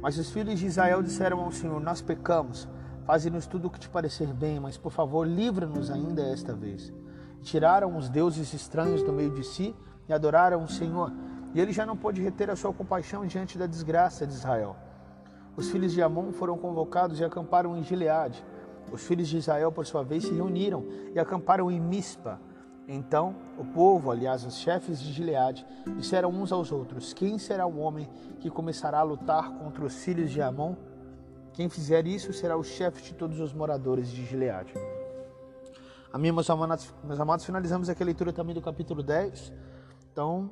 Mas 0.00 0.16
os 0.16 0.30
filhos 0.30 0.58
de 0.58 0.66
Israel 0.66 1.02
disseram 1.02 1.40
ao 1.40 1.52
Senhor: 1.52 1.78
Nós 1.78 2.00
pecamos, 2.00 2.66
faze-nos 3.04 3.46
tudo 3.46 3.68
o 3.68 3.70
que 3.70 3.78
te 3.78 3.88
parecer 3.90 4.28
bem, 4.28 4.58
mas 4.58 4.78
por 4.78 4.90
favor, 4.90 5.28
livra-nos 5.28 5.90
ainda 5.90 6.22
esta 6.22 6.54
vez. 6.54 6.90
Tiraram 7.42 7.98
os 7.98 8.08
deuses 8.08 8.54
estranhos 8.54 9.02
do 9.02 9.12
meio 9.12 9.34
de 9.34 9.44
si 9.44 9.76
e 10.08 10.12
adoraram 10.12 10.64
o 10.64 10.68
Senhor. 10.68 11.12
E 11.52 11.60
ele 11.60 11.72
já 11.72 11.84
não 11.84 11.98
pôde 11.98 12.22
reter 12.22 12.48
a 12.48 12.56
sua 12.56 12.72
compaixão 12.72 13.26
diante 13.26 13.58
da 13.58 13.66
desgraça 13.66 14.26
de 14.26 14.32
Israel. 14.32 14.74
Os 15.56 15.70
filhos 15.70 15.92
de 15.92 16.00
Amon 16.00 16.32
foram 16.32 16.56
convocados 16.56 17.20
e 17.20 17.24
acamparam 17.24 17.76
em 17.76 17.84
Gileade. 17.84 18.44
Os 18.90 19.06
filhos 19.06 19.28
de 19.28 19.36
Israel, 19.38 19.70
por 19.70 19.86
sua 19.86 20.02
vez, 20.02 20.24
se 20.24 20.32
reuniram 20.32 20.84
e 21.14 21.18
acamparam 21.18 21.70
em 21.70 21.80
Mispa. 21.80 22.40
Então 22.88 23.36
o 23.58 23.64
povo, 23.64 24.10
aliás, 24.10 24.44
os 24.44 24.56
chefes 24.56 25.00
de 25.00 25.12
Gileade, 25.12 25.64
disseram 25.96 26.30
uns 26.30 26.52
aos 26.52 26.72
outros: 26.72 27.12
Quem 27.12 27.38
será 27.38 27.66
o 27.66 27.78
homem 27.78 28.08
que 28.40 28.50
começará 28.50 28.98
a 28.98 29.02
lutar 29.02 29.52
contra 29.58 29.84
os 29.84 29.94
filhos 29.94 30.30
de 30.30 30.40
Amon? 30.40 30.74
Quem 31.52 31.68
fizer 31.68 32.06
isso 32.06 32.32
será 32.32 32.56
o 32.56 32.62
chefe 32.64 33.02
de 33.02 33.14
todos 33.14 33.38
os 33.38 33.52
moradores 33.52 34.08
de 34.08 34.24
Gileade. 34.24 34.72
Amém, 36.12 36.32
meus 36.32 36.48
amados, 36.48 36.92
meus 37.04 37.20
amados, 37.20 37.44
finalizamos 37.44 37.88
aqui 37.88 38.02
a 38.02 38.06
leitura 38.06 38.32
também 38.32 38.54
do 38.54 38.60
capítulo 38.60 39.02
10. 39.02 39.52
Então, 40.10 40.50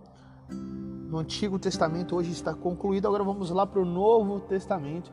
no 1.10 1.18
Antigo 1.18 1.58
Testamento 1.58 2.14
hoje 2.14 2.30
está 2.30 2.54
concluído, 2.54 3.08
agora 3.08 3.24
vamos 3.24 3.50
lá 3.50 3.66
para 3.66 3.80
o 3.80 3.84
Novo 3.84 4.38
Testamento, 4.38 5.10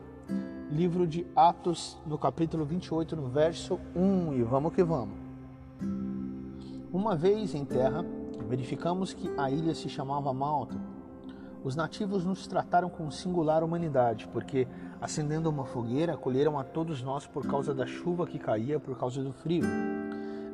livro 0.70 1.08
de 1.08 1.26
Atos, 1.34 1.98
no 2.06 2.16
capítulo 2.16 2.64
28, 2.64 3.16
no 3.16 3.26
verso 3.26 3.80
1, 3.96 4.34
e 4.34 4.42
vamos 4.44 4.72
que 4.72 4.84
vamos. 4.84 5.18
Uma 6.92 7.16
vez 7.16 7.52
em 7.52 7.64
terra, 7.64 8.04
verificamos 8.48 9.12
que 9.12 9.28
a 9.36 9.50
ilha 9.50 9.74
se 9.74 9.88
chamava 9.88 10.32
Malta. 10.32 10.76
Os 11.64 11.74
nativos 11.74 12.24
nos 12.24 12.46
trataram 12.46 12.88
com 12.88 13.10
singular 13.10 13.64
humanidade, 13.64 14.28
porque, 14.32 14.68
acendendo 15.00 15.50
uma 15.50 15.64
fogueira, 15.64 16.14
acolheram 16.14 16.60
a 16.60 16.62
todos 16.62 17.02
nós 17.02 17.26
por 17.26 17.44
causa 17.44 17.74
da 17.74 17.86
chuva 17.86 18.24
que 18.24 18.38
caía 18.38 18.78
por 18.78 18.96
causa 18.96 19.20
do 19.20 19.32
frio. 19.32 19.64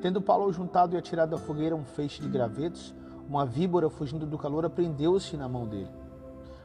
Tendo 0.01 0.23
Paulo 0.23 0.51
juntado 0.55 0.95
e 0.95 0.99
atirado 0.99 1.35
à 1.35 1.39
fogueira 1.39 1.77
um 1.77 1.85
feixe 1.85 2.23
de 2.23 2.29
gravetos, 2.31 2.95
uma 3.29 3.47
víbora 3.47 3.89
fugindo 3.89 4.27
do 4.27 4.39
calor 4.39 4.69
prendeu-se 4.71 5.37
na 5.37 5.49
mão 5.49 5.67
dele. 5.67 5.91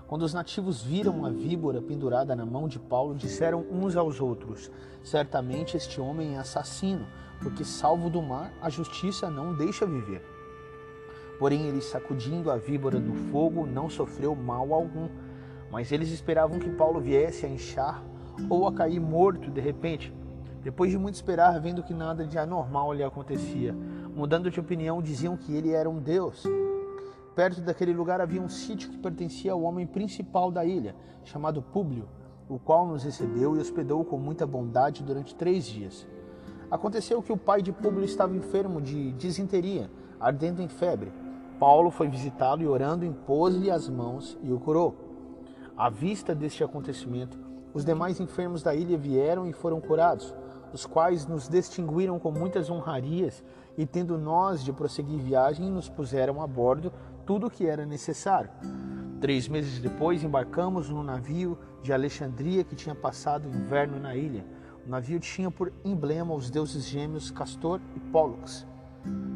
Quando 0.08 0.24
os 0.24 0.34
nativos 0.34 0.82
viram 0.82 1.24
a 1.24 1.30
víbora 1.30 1.82
pendurada 1.82 2.36
na 2.36 2.46
mão 2.46 2.68
de 2.68 2.80
Paulo, 2.80 3.14
disseram 3.14 3.66
uns 3.72 3.96
aos 3.96 4.20
outros: 4.20 4.72
Certamente 5.04 5.78
este 5.78 6.02
homem 6.02 6.36
é 6.36 6.40
assassino, 6.40 7.06
porque, 7.42 7.64
salvo 7.64 8.10
do 8.10 8.22
mar, 8.22 8.52
a 8.62 8.70
justiça 8.70 9.30
não 9.30 9.54
deixa 9.56 9.86
viver. 9.86 10.26
Porém, 11.38 11.68
ele, 11.68 11.80
sacudindo 11.80 12.52
a 12.52 12.58
víbora 12.58 13.00
do 13.00 13.14
fogo, 13.32 13.66
não 13.66 13.90
sofreu 13.90 14.36
mal 14.36 14.74
algum. 14.74 15.08
Mas 15.72 15.92
eles 15.92 16.10
esperavam 16.10 16.60
que 16.60 16.70
Paulo 16.72 17.00
viesse 17.00 17.46
a 17.46 17.50
inchar 17.50 18.04
ou 18.50 18.68
a 18.68 18.74
cair 18.74 19.00
morto 19.00 19.50
de 19.52 19.62
repente. 19.62 20.14
Depois 20.62 20.92
de 20.92 20.98
muito 20.98 21.16
esperar, 21.16 21.60
vendo 21.62 21.84
que 21.84 21.94
nada 21.94 22.26
de 22.26 22.38
anormal 22.38 22.94
lhe 22.94 23.04
acontecia, 23.04 23.74
mudando 24.16 24.50
de 24.50 24.60
opinião, 24.60 25.02
diziam 25.02 25.38
que 25.38 25.54
ele 25.56 25.72
era 25.72 25.90
um 25.90 26.00
deus. 26.00 26.44
Perto 27.36 27.62
daquele 27.62 27.94
lugar 27.94 28.20
havia 28.20 28.42
um 28.42 28.50
sítio 28.50 28.90
que 28.90 28.98
pertencia 28.98 29.52
ao 29.52 29.62
homem 29.62 29.88
principal 29.88 30.52
da 30.52 30.66
ilha, 30.66 30.96
chamado 31.24 31.62
Públio, 31.62 32.08
o 32.50 32.60
qual 32.60 32.88
nos 32.88 33.04
recebeu 33.04 33.56
e 33.56 33.60
hospedou 33.60 34.04
com 34.04 34.18
muita 34.18 34.46
bondade 34.46 35.04
durante 35.04 35.36
três 35.36 35.66
dias. 35.66 36.08
Aconteceu 36.70 37.22
que 37.22 37.32
o 37.32 37.38
pai 37.38 37.62
de 37.62 37.72
Públio 37.72 38.04
estava 38.04 38.36
enfermo 38.36 38.82
de 38.82 39.12
disenteria, 39.14 39.90
ardendo 40.20 40.62
em 40.62 40.68
febre. 40.68 41.12
Paulo 41.60 41.92
foi 41.92 42.08
visitá-lo 42.08 42.62
e, 42.62 42.68
orando, 42.68 43.06
impôs-lhe 43.06 43.72
as 43.72 43.88
mãos 43.90 44.38
e 44.42 44.52
o 44.52 44.60
curou. 44.60 44.96
À 45.78 45.90
vista 45.90 46.36
deste 46.36 46.64
acontecimento, 46.64 47.40
os 47.74 47.86
demais 47.86 48.20
enfermos 48.20 48.62
da 48.62 48.76
ilha 48.76 48.98
vieram 48.98 49.48
e 49.48 49.54
foram 49.54 49.80
curados 49.80 50.34
os 50.74 50.86
quais 50.86 51.26
nos 51.26 51.48
distinguiram 51.48 52.20
com 52.20 52.32
muitas 52.32 52.70
honrarias 52.70 53.44
e, 53.80 53.86
tendo 53.86 54.18
nós 54.18 54.62
de 54.62 54.74
prosseguir 54.74 55.22
viagem, 55.22 55.72
nos 55.72 55.88
puseram 55.88 56.42
a 56.42 56.46
bordo 56.46 56.92
tudo 57.26 57.48
o 57.48 57.50
que 57.50 57.66
era 57.66 57.86
necessário. 57.86 58.50
Três 59.22 59.48
meses 59.48 59.80
depois, 59.80 60.22
embarcamos 60.22 60.90
no 60.90 61.02
navio 61.02 61.58
de 61.82 61.94
Alexandria 61.94 62.66
que 62.66 62.76
tinha 62.76 62.94
passado 62.94 63.48
o 63.48 63.56
inverno 63.56 63.98
na 63.98 64.18
ilha. 64.18 64.46
O 64.86 64.90
navio 64.90 65.18
tinha 65.18 65.50
por 65.50 65.72
emblema 65.86 66.34
os 66.34 66.50
deuses 66.50 66.86
gêmeos 66.86 67.32
Castor 67.32 67.80
e 67.96 68.02
Pólux. 68.02 68.68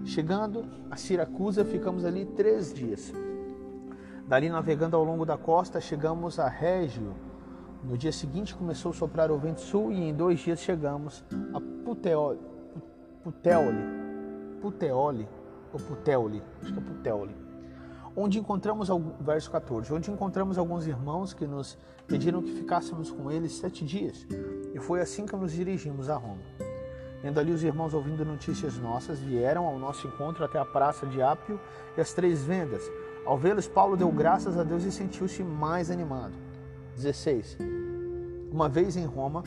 Chegando 0.03 0.65
a 0.91 0.97
Siracusa, 0.97 1.63
ficamos 1.63 2.03
ali 2.03 2.25
três 2.25 2.73
dias. 2.73 3.13
Dali, 4.27 4.49
navegando 4.49 4.97
ao 4.97 5.05
longo 5.05 5.25
da 5.25 5.37
costa, 5.37 5.79
chegamos 5.79 6.37
a 6.37 6.49
Régio, 6.49 7.13
no 7.81 7.97
dia 7.97 8.11
seguinte 8.11 8.53
começou 8.53 8.91
a 8.91 8.93
soprar 8.93 9.31
o 9.31 9.37
vento 9.37 9.61
sul 9.61 9.89
e 9.89 10.01
em 10.01 10.13
dois 10.13 10.41
dias 10.41 10.59
chegamos 10.59 11.23
a 11.53 11.61
Puteoli, 11.85 12.39
Puteoli, 13.23 14.02
Puteoli 14.63 15.27
ou 15.73 15.79
Puteoli, 15.79 16.41
acho 16.61 16.71
que 16.71 16.79
é 16.79 16.81
Puteoli, 16.81 17.35
onde 18.15 18.39
encontramos, 18.39 18.87
verso 19.19 19.51
14, 19.51 19.93
onde 19.93 20.09
encontramos 20.09 20.57
alguns 20.57 20.87
irmãos 20.87 21.33
que 21.33 21.45
nos 21.45 21.77
pediram 22.07 22.41
que 22.41 22.53
ficássemos 22.53 23.11
com 23.11 23.29
eles 23.29 23.57
sete 23.57 23.83
dias, 23.83 24.25
e 24.73 24.79
foi 24.79 25.01
assim 25.01 25.25
que 25.25 25.35
nos 25.35 25.51
dirigimos 25.51 26.09
a 26.09 26.15
Roma. 26.15 26.41
Tendo 27.21 27.41
ali 27.41 27.51
os 27.51 27.61
irmãos 27.61 27.93
ouvindo 27.93 28.23
notícias 28.23 28.77
nossas, 28.77 29.19
vieram 29.19 29.65
ao 29.65 29.77
nosso 29.77 30.07
encontro 30.07 30.45
até 30.45 30.57
a 30.57 30.65
praça 30.65 31.05
de 31.05 31.21
Ápio 31.21 31.59
e 31.97 32.01
as 32.01 32.13
três 32.13 32.41
vendas. 32.41 32.89
Ao 33.25 33.37
vê-los, 33.37 33.67
Paulo 33.67 33.97
deu 33.97 34.09
graças 34.13 34.57
a 34.57 34.63
Deus 34.63 34.85
e 34.85 34.91
sentiu-se 34.93 35.43
mais 35.43 35.91
animado. 35.91 36.33
16. 36.95 37.57
Uma 38.49 38.69
vez 38.69 38.95
em 38.95 39.05
Roma, 39.05 39.43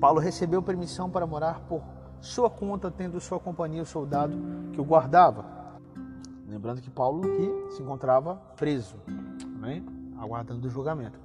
Paulo 0.00 0.18
recebeu 0.18 0.60
permissão 0.60 1.08
para 1.08 1.26
morar 1.26 1.60
por 1.68 1.82
sua 2.24 2.48
conta, 2.48 2.90
tendo 2.90 3.20
sua 3.20 3.38
companhia 3.38 3.82
o 3.82 3.86
soldado 3.86 4.34
que 4.72 4.80
o 4.80 4.84
guardava. 4.84 5.44
Lembrando 6.48 6.80
que 6.80 6.90
Paulo 6.90 7.20
que 7.20 7.74
se 7.74 7.82
encontrava 7.82 8.36
preso, 8.56 8.96
né? 9.60 9.82
aguardando 10.18 10.66
o 10.66 10.70
julgamento. 10.70 11.20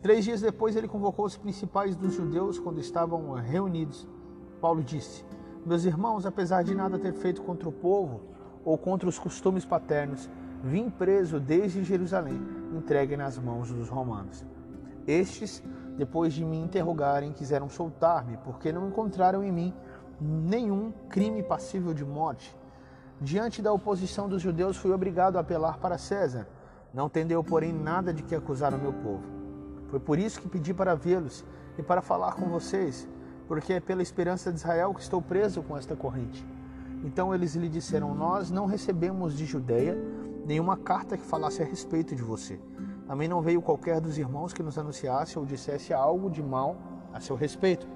Três 0.00 0.24
dias 0.24 0.40
depois, 0.40 0.76
ele 0.76 0.86
convocou 0.86 1.26
os 1.26 1.36
principais 1.36 1.96
dos 1.96 2.14
judeus 2.14 2.60
quando 2.60 2.78
estavam 2.78 3.32
reunidos. 3.34 4.06
Paulo 4.60 4.84
disse: 4.84 5.24
Meus 5.66 5.84
irmãos, 5.84 6.24
apesar 6.24 6.62
de 6.62 6.76
nada 6.76 6.96
ter 6.96 7.12
feito 7.12 7.42
contra 7.42 7.68
o 7.68 7.72
povo 7.72 8.20
ou 8.64 8.78
contra 8.78 9.08
os 9.08 9.18
costumes 9.18 9.64
paternos, 9.64 10.30
vim 10.62 10.88
preso 10.88 11.40
desde 11.40 11.82
Jerusalém, 11.82 12.40
entregue 12.72 13.16
nas 13.16 13.36
mãos 13.36 13.72
dos 13.72 13.88
romanos. 13.88 14.44
Estes, 15.08 15.60
depois 15.98 16.32
de 16.32 16.44
me 16.44 16.56
interrogarem, 16.56 17.32
quiseram 17.32 17.68
soltar-me, 17.68 18.36
porque 18.38 18.72
não 18.72 18.86
encontraram 18.86 19.42
em 19.42 19.50
mim 19.50 19.74
nenhum 20.20 20.92
crime 21.08 21.42
passível 21.42 21.94
de 21.94 22.04
morte. 22.04 22.54
Diante 23.20 23.60
da 23.60 23.72
oposição 23.72 24.28
dos 24.28 24.42
judeus, 24.42 24.76
fui 24.76 24.92
obrigado 24.92 25.36
a 25.36 25.40
apelar 25.40 25.78
para 25.78 25.98
César. 25.98 26.46
Não 26.92 27.08
tendeu, 27.08 27.42
porém, 27.44 27.72
nada 27.72 28.12
de 28.12 28.22
que 28.22 28.34
acusar 28.34 28.74
o 28.74 28.78
meu 28.78 28.92
povo. 28.92 29.22
Foi 29.88 30.00
por 30.00 30.18
isso 30.18 30.40
que 30.40 30.48
pedi 30.48 30.72
para 30.72 30.94
vê-los 30.94 31.44
e 31.76 31.82
para 31.82 32.00
falar 32.00 32.34
com 32.34 32.48
vocês, 32.48 33.08
porque 33.48 33.74
é 33.74 33.80
pela 33.80 34.02
esperança 34.02 34.52
de 34.52 34.58
Israel 34.58 34.94
que 34.94 35.00
estou 35.00 35.20
preso 35.20 35.62
com 35.62 35.76
esta 35.76 35.96
corrente. 35.96 36.46
Então 37.04 37.34
eles 37.34 37.54
lhe 37.54 37.68
disseram: 37.68 38.14
Nós 38.14 38.50
não 38.50 38.66
recebemos 38.66 39.36
de 39.36 39.44
Judeia 39.44 39.98
nenhuma 40.46 40.76
carta 40.76 41.16
que 41.16 41.24
falasse 41.24 41.62
a 41.62 41.66
respeito 41.66 42.14
de 42.14 42.22
você. 42.22 42.60
Também 43.06 43.28
não 43.28 43.42
veio 43.42 43.60
qualquer 43.60 44.00
dos 44.00 44.18
irmãos 44.18 44.52
que 44.52 44.62
nos 44.62 44.78
anunciasse 44.78 45.38
ou 45.38 45.44
dissesse 45.44 45.92
algo 45.92 46.30
de 46.30 46.42
mal 46.42 46.76
a 47.12 47.20
seu 47.20 47.34
respeito. 47.36 47.86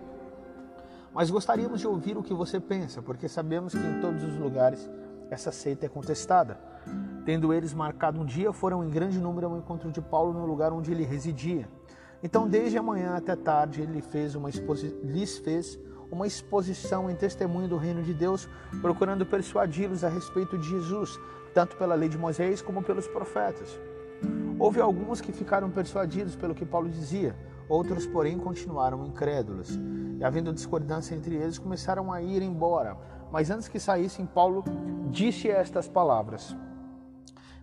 Mas 1.14 1.30
gostaríamos 1.30 1.80
de 1.80 1.86
ouvir 1.86 2.16
o 2.16 2.22
que 2.22 2.34
você 2.34 2.58
pensa, 2.58 3.00
porque 3.00 3.28
sabemos 3.28 3.72
que 3.72 3.78
em 3.78 4.00
todos 4.00 4.24
os 4.24 4.36
lugares 4.36 4.90
essa 5.30 5.52
seita 5.52 5.86
é 5.86 5.88
contestada. 5.88 6.58
Tendo 7.24 7.52
eles 7.52 7.72
marcado 7.72 8.20
um 8.20 8.24
dia, 8.24 8.52
foram 8.52 8.84
em 8.84 8.90
grande 8.90 9.18
número 9.20 9.46
ao 9.46 9.56
encontro 9.56 9.92
de 9.92 10.00
Paulo 10.00 10.32
no 10.32 10.44
lugar 10.44 10.72
onde 10.72 10.90
ele 10.90 11.04
residia. 11.04 11.68
Então, 12.22 12.48
desde 12.48 12.76
a 12.76 12.82
manhã 12.82 13.14
até 13.14 13.36
tarde, 13.36 13.80
ele 13.80 14.02
fez 14.02 14.34
uma 14.34 14.50
lhes 15.02 15.38
fez 15.38 15.78
uma 16.10 16.26
exposição 16.26 17.10
em 17.10 17.14
testemunho 17.14 17.68
do 17.68 17.76
reino 17.76 18.02
de 18.02 18.12
Deus, 18.12 18.48
procurando 18.80 19.24
persuadi-los 19.24 20.04
a 20.04 20.08
respeito 20.08 20.58
de 20.58 20.68
Jesus, 20.68 21.18
tanto 21.52 21.76
pela 21.76 21.94
lei 21.94 22.08
de 22.08 22.18
Moisés 22.18 22.60
como 22.60 22.82
pelos 22.82 23.06
profetas. 23.06 23.78
Houve 24.58 24.80
alguns 24.80 25.20
que 25.20 25.32
ficaram 25.32 25.70
persuadidos 25.70 26.36
pelo 26.36 26.54
que 26.54 26.64
Paulo 26.64 26.88
dizia, 26.88 27.34
outros, 27.68 28.06
porém, 28.06 28.38
continuaram 28.38 29.06
incrédulos. 29.06 29.78
E 30.18 30.24
havendo 30.24 30.52
discordância 30.52 31.14
entre 31.14 31.34
eles, 31.34 31.58
começaram 31.58 32.12
a 32.12 32.22
ir 32.22 32.42
embora. 32.42 32.96
Mas 33.30 33.50
antes 33.50 33.68
que 33.68 33.78
saíssem, 33.78 34.26
Paulo 34.26 34.64
disse 35.10 35.48
estas 35.48 35.88
palavras: 35.88 36.56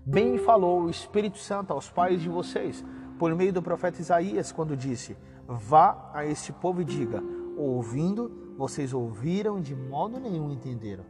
Bem 0.05 0.37
falou 0.37 0.83
o 0.83 0.89
Espírito 0.89 1.37
Santo 1.37 1.71
aos 1.71 1.89
pais 1.89 2.21
de 2.21 2.29
vocês, 2.29 2.83
por 3.17 3.33
meio 3.35 3.53
do 3.53 3.61
profeta 3.61 4.01
Isaías, 4.01 4.51
quando 4.51 4.75
disse: 4.75 5.17
Vá 5.47 6.09
a 6.13 6.25
este 6.25 6.51
povo 6.51 6.81
e 6.81 6.85
diga: 6.85 7.23
Ouvindo, 7.57 8.53
vocês 8.57 8.93
ouviram 8.93 9.59
e 9.59 9.61
de 9.61 9.75
modo 9.75 10.19
nenhum 10.19 10.51
entenderam. 10.51 11.05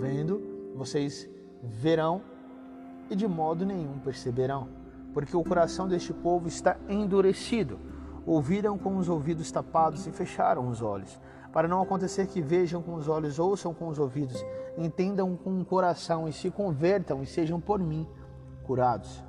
Vendo, 0.00 0.72
vocês 0.74 1.28
verão 1.62 2.22
e 3.10 3.16
de 3.16 3.26
modo 3.26 3.64
nenhum 3.64 3.98
perceberão 3.98 4.82
porque 5.12 5.36
o 5.36 5.44
coração 5.44 5.86
deste 5.86 6.12
povo 6.12 6.48
está 6.48 6.76
endurecido. 6.88 7.78
Ouviram 8.26 8.78
com 8.78 8.96
os 8.96 9.08
ouvidos 9.08 9.50
tapados 9.50 10.06
e 10.06 10.12
fecharam 10.12 10.68
os 10.68 10.80
olhos, 10.80 11.20
para 11.52 11.68
não 11.68 11.82
acontecer 11.82 12.26
que 12.26 12.40
vejam 12.40 12.80
com 12.82 12.94
os 12.94 13.08
olhos, 13.08 13.38
ouçam 13.38 13.74
com 13.74 13.88
os 13.88 13.98
ouvidos, 13.98 14.42
entendam 14.78 15.36
com 15.36 15.60
o 15.60 15.64
coração 15.64 16.28
e 16.28 16.32
se 16.32 16.50
convertam 16.50 17.22
e 17.22 17.26
sejam 17.26 17.60
por 17.60 17.78
mim 17.78 18.06
curados. 18.62 19.22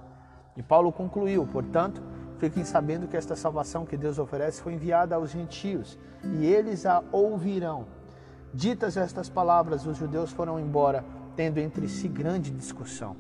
E 0.56 0.64
Paulo 0.64 0.92
concluiu, 0.92 1.46
portanto, 1.46 2.02
fiquem 2.38 2.64
sabendo 2.64 3.08
que 3.08 3.18
esta 3.18 3.36
salvação 3.36 3.86
que 3.86 3.98
Deus 3.98 4.20
oferece 4.20 4.62
foi 4.62 4.74
enviada 4.74 5.16
aos 5.16 5.32
gentios, 5.32 5.98
e 6.24 6.46
eles 6.46 6.86
a 6.86 7.04
ouvirão. 7.12 7.86
Ditas 8.54 8.96
estas 8.96 9.30
palavras, 9.30 9.86
os 9.86 9.98
judeus 9.98 10.32
foram 10.32 10.60
embora, 10.60 11.04
tendo 11.36 11.58
entre 11.58 11.88
si 11.88 12.08
grande 12.08 12.52
discussão. 12.52 13.16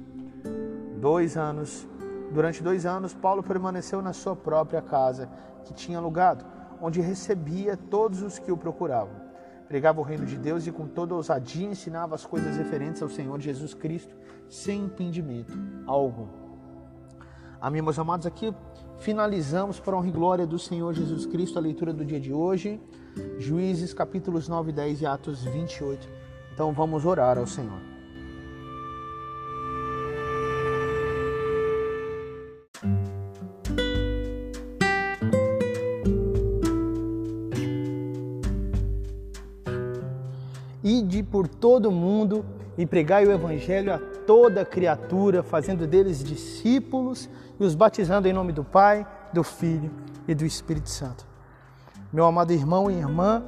Dois 0.99 1.35
anos 1.35 1.87
Durante 2.33 2.63
dois 2.63 2.83
anos, 2.83 3.13
Paulo 3.13 3.43
permaneceu 3.43 4.01
na 4.01 4.11
sua 4.11 4.35
própria 4.35 4.81
casa, 4.81 5.29
que 5.63 5.73
tinha 5.73 5.99
alugado, 5.99 6.43
onde 6.81 6.99
recebia 6.99 7.77
todos 7.77 8.23
os 8.23 8.39
que 8.39 8.51
o 8.51 8.57
procuravam. 8.57 9.21
pregava 9.67 10.01
o 10.01 10.03
reino 10.03 10.25
de 10.25 10.37
Deus 10.37 10.67
e 10.67 10.71
com 10.71 10.87
toda 10.87 11.15
ousadia 11.15 11.67
ensinava 11.67 12.13
as 12.13 12.25
coisas 12.25 12.57
referentes 12.57 13.01
ao 13.01 13.09
Senhor 13.09 13.39
Jesus 13.39 13.73
Cristo, 13.73 14.15
sem 14.49 14.85
impedimento 14.85 15.57
algum. 15.87 16.27
Amém, 17.61 17.81
meus 17.81 17.97
amados, 17.97 18.27
aqui 18.27 18.53
finalizamos 18.99 19.79
para 19.79 19.95
honra 19.95 20.09
e 20.09 20.11
glória 20.11 20.45
do 20.45 20.59
Senhor 20.59 20.93
Jesus 20.93 21.25
Cristo 21.25 21.57
a 21.57 21.61
leitura 21.61 21.93
do 21.93 22.03
dia 22.03 22.19
de 22.19 22.33
hoje, 22.33 22.81
Juízes 23.37 23.93
capítulos 23.93 24.47
9 24.47 24.71
e 24.71 24.73
10 24.73 25.01
e 25.01 25.05
Atos 25.05 25.43
28. 25.43 26.09
Então 26.53 26.73
vamos 26.73 27.05
orar 27.05 27.37
ao 27.37 27.47
Senhor. 27.47 27.92
Todo 41.63 41.89
mundo 41.89 42.45
e 42.77 42.85
pregai 42.85 43.25
o 43.25 43.31
evangelho 43.31 43.93
a 43.93 43.97
toda 43.97 44.65
criatura, 44.65 45.41
fazendo 45.41 45.87
deles 45.87 46.21
discípulos 46.21 47.29
e 47.57 47.63
os 47.63 47.73
batizando 47.73 48.27
em 48.27 48.33
nome 48.33 48.51
do 48.51 48.65
Pai, 48.65 49.07
do 49.31 49.45
Filho 49.45 49.89
e 50.27 50.35
do 50.35 50.45
Espírito 50.45 50.89
Santo. 50.89 51.25
Meu 52.11 52.25
amado 52.25 52.51
irmão 52.51 52.91
e 52.91 52.95
irmã, 52.95 53.41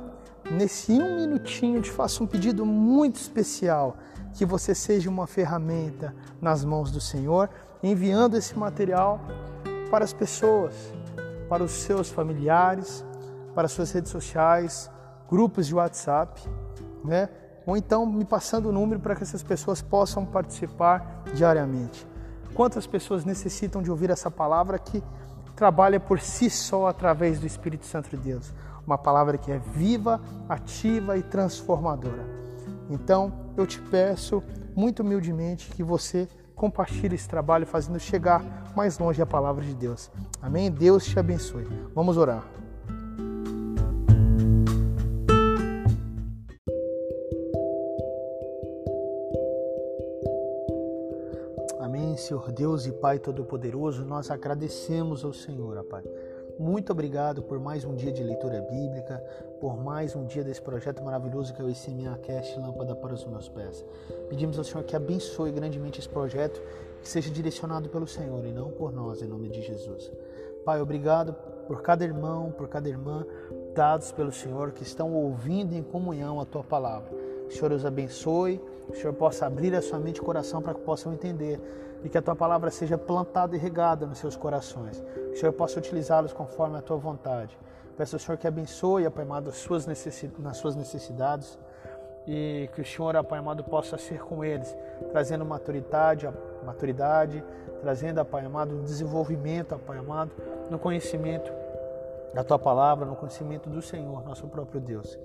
nesse 0.50 0.94
um 0.94 1.18
minutinho 1.18 1.82
te 1.82 1.92
faço 1.92 2.24
um 2.24 2.28
pedido 2.28 2.66
muito 2.66 3.18
especial, 3.18 3.98
que 4.34 4.46
você 4.46 4.74
seja 4.74 5.10
uma 5.10 5.28
ferramenta 5.28 6.16
nas 6.40 6.64
mãos 6.64 6.92
do 6.92 7.02
Senhor, 7.02 7.50
enviando 7.84 8.38
esse 8.38 8.58
material 8.58 9.20
para 9.92 10.06
as 10.06 10.14
pessoas, 10.14 10.74
para 11.50 11.62
os 11.62 11.72
seus 11.72 12.10
familiares, 12.10 13.04
para 13.54 13.66
as 13.66 13.74
suas 13.74 13.92
redes 13.92 14.10
sociais, 14.10 14.90
grupos 15.30 15.68
de 15.68 15.76
WhatsApp 15.76 16.42
né? 17.06 17.30
Ou 17.66 17.76
então 17.76 18.06
me 18.06 18.24
passando 18.24 18.70
o 18.70 18.72
número 18.72 19.00
para 19.00 19.16
que 19.16 19.24
essas 19.24 19.42
pessoas 19.42 19.82
possam 19.82 20.26
participar 20.26 21.24
diariamente. 21.34 22.06
Quantas 22.54 22.86
pessoas 22.88 23.26
necessitam 23.26 23.82
de 23.82 23.92
ouvir 23.92 24.10
essa 24.10 24.30
palavra 24.30 24.80
que 24.80 25.04
trabalha 25.56 26.00
por 26.00 26.20
si 26.20 26.50
só 26.50 26.88
através 26.88 27.40
do 27.40 27.48
Espírito 27.48 27.86
Santo 27.86 28.10
de 28.10 28.18
Deus? 28.18 28.54
Uma 28.86 28.98
palavra 28.98 29.38
que 29.38 29.52
é 29.52 29.58
viva, 29.58 30.22
ativa 30.48 31.18
e 31.18 31.24
transformadora. 31.24 32.26
Então, 32.90 33.34
eu 33.58 33.66
te 33.66 33.82
peço 33.82 34.44
muito 34.76 35.02
humildemente 35.02 35.70
que 35.72 35.84
você 35.84 36.28
compartilhe 36.56 37.16
esse 37.16 37.28
trabalho, 37.28 37.66
fazendo 37.66 38.00
chegar 38.00 38.72
mais 38.76 38.98
longe 38.98 39.22
a 39.22 39.26
palavra 39.26 39.64
de 39.64 39.74
Deus. 39.74 40.12
Amém? 40.42 40.72
Deus 40.72 41.06
te 41.06 41.20
abençoe. 41.20 41.68
Vamos 41.94 42.16
orar. 42.18 42.44
Deus 52.56 52.86
e 52.86 52.92
Pai 52.94 53.20
Todo-Poderoso, 53.20 54.06
nós 54.06 54.32
agradecemos 54.32 55.26
ao 55.26 55.34
Senhor, 55.34 55.84
Pai. 55.84 56.04
Muito 56.58 56.94
obrigado 56.94 57.44
por 57.44 57.60
mais 57.60 57.84
um 57.84 57.94
dia 57.94 58.14
de 58.14 58.24
leitura 58.24 58.62
bíblica, 58.62 59.22
por 59.60 59.76
mais 59.76 60.16
um 60.16 60.26
dia 60.26 60.42
desse 60.42 60.62
projeto 60.62 61.04
maravilhoso 61.04 61.54
que 61.54 61.62
é 61.62 61.66
o 61.66 61.70
ICMA 61.70 62.18
Cast 62.20 62.58
Lâmpada 62.58 62.96
para 62.96 63.14
os 63.14 63.26
meus 63.26 63.50
pés. 63.50 63.86
Pedimos 64.30 64.58
ao 64.58 64.64
Senhor 64.64 64.86
que 64.86 64.96
abençoe 64.96 65.52
grandemente 65.52 66.00
esse 66.00 66.08
projeto, 66.08 66.62
que 67.02 67.10
seja 67.10 67.30
direcionado 67.30 67.90
pelo 67.90 68.08
Senhor 68.08 68.46
e 68.46 68.54
não 68.54 68.72
por 68.72 68.94
nós, 68.94 69.22
em 69.22 69.28
nome 69.28 69.50
de 69.50 69.62
Jesus. 69.62 70.10
Pai, 70.64 70.80
obrigado 70.80 71.34
por 71.68 71.82
cada 71.82 72.06
irmão, 72.06 72.54
por 72.54 72.70
cada 72.70 72.88
irmã 72.88 73.26
dados 73.74 74.14
pelo 74.14 74.32
Senhor 74.32 74.72
que 74.72 74.84
estão 74.84 75.14
ouvindo 75.14 75.74
em 75.74 75.84
comunhão 75.84 76.40
a 76.40 76.46
tua 76.46 76.64
palavra. 76.64 77.12
O 77.48 77.52
Senhor 77.52 77.74
os 77.74 77.86
abençoe, 77.86 78.62
que 78.86 78.98
o 78.98 79.02
Senhor 79.02 79.14
possa 79.14 79.46
abrir 79.46 79.76
a 79.76 79.82
sua 79.82 80.00
mente 80.00 80.18
e 80.18 80.22
coração 80.22 80.62
para 80.62 80.74
que 80.74 80.82
possam 80.82 81.14
entender 81.14 81.60
e 82.04 82.10
que 82.10 82.18
a 82.18 82.22
tua 82.22 82.36
palavra 82.36 82.70
seja 82.70 82.98
plantada 82.98 83.56
e 83.56 83.60
regada 83.60 84.06
nos 84.06 84.20
seus 84.20 84.36
corações. 84.36 85.00
Que 85.00 85.34
o 85.34 85.38
Senhor 85.38 85.54
possa 85.54 85.80
utilizá-los 85.80 86.34
conforme 86.34 86.78
a 86.78 86.82
tua 86.82 86.98
vontade. 86.98 87.58
Peço 87.98 88.16
ao 88.16 88.20
Senhor 88.20 88.38
que 88.38 88.48
abençoe, 88.48 89.10
Pai 89.10 89.24
amado, 89.24 89.52
suas 89.52 89.88
nas 89.88 90.58
suas 90.58 90.76
necessidades 90.76 91.58
e 92.28 92.70
que 92.74 92.82
o 92.82 92.86
Senhor, 92.86 93.24
Pai 93.24 93.40
amado, 93.40 93.64
possa 93.64 93.98
ser 93.98 94.20
com 94.20 94.44
eles, 94.44 94.76
trazendo 95.12 95.46
maturidade, 95.46 96.30
maturidade, 96.66 97.44
trazendo, 97.82 98.24
Pai 98.26 98.46
amado, 98.46 98.82
desenvolvimento, 98.84 99.80
Pai 99.80 99.98
amado, 99.98 100.32
no 100.70 100.78
conhecimento 100.78 101.52
da 102.34 102.44
tua 102.44 102.60
palavra, 102.60 103.06
no 103.06 103.16
conhecimento 103.16 103.70
do 103.70 103.82
Senhor, 103.82 104.26
nosso 104.26 104.48
próprio 104.48 104.82
Deus 104.82 105.18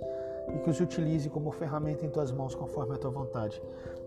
e 0.54 0.58
que 0.58 0.70
os 0.70 0.80
utilize 0.80 1.28
como 1.28 1.50
ferramenta 1.50 2.04
em 2.04 2.10
tuas 2.10 2.32
mãos, 2.32 2.54
conforme 2.54 2.94
a 2.94 2.98
tua 2.98 3.10
vontade. 3.10 3.62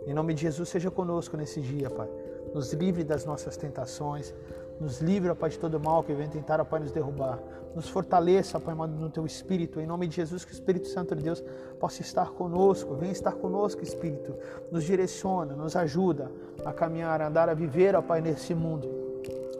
Em 0.05 0.13
nome 0.13 0.33
de 0.33 0.41
Jesus, 0.41 0.69
seja 0.69 0.91
conosco 0.91 1.37
nesse 1.37 1.61
dia, 1.61 1.89
Pai 1.89 2.09
nos 2.53 2.71
livre 2.71 3.03
das 3.03 3.25
nossas 3.25 3.57
tentações, 3.57 4.33
nos 4.79 5.01
livre, 5.01 5.33
Pai, 5.33 5.49
de 5.49 5.59
todo 5.59 5.79
mal 5.79 6.03
que 6.03 6.13
vem 6.13 6.29
tentar, 6.29 6.59
ó 6.61 6.63
Pai, 6.63 6.79
nos 6.79 6.91
derrubar. 6.91 7.39
Nos 7.75 7.89
fortaleça, 7.89 8.59
Pai, 8.59 8.75
no 8.75 9.09
Teu 9.09 9.25
Espírito. 9.25 9.79
Em 9.79 9.87
nome 9.87 10.07
de 10.07 10.15
Jesus, 10.15 10.45
que 10.45 10.51
o 10.51 10.53
Espírito 10.53 10.87
Santo 10.87 11.15
de 11.15 11.23
Deus 11.23 11.43
possa 11.79 12.01
estar 12.01 12.31
conosco. 12.31 12.95
Venha 12.95 13.11
estar 13.11 13.33
conosco, 13.33 13.81
Espírito. 13.81 14.35
Nos 14.71 14.83
direciona, 14.83 15.55
nos 15.55 15.75
ajuda 15.75 16.31
a 16.63 16.71
caminhar, 16.71 17.21
a 17.21 17.27
andar, 17.27 17.49
a 17.49 17.53
viver, 17.53 17.95
ó 17.95 18.01
Pai, 18.01 18.21
nesse 18.21 18.53
mundo. 18.53 18.87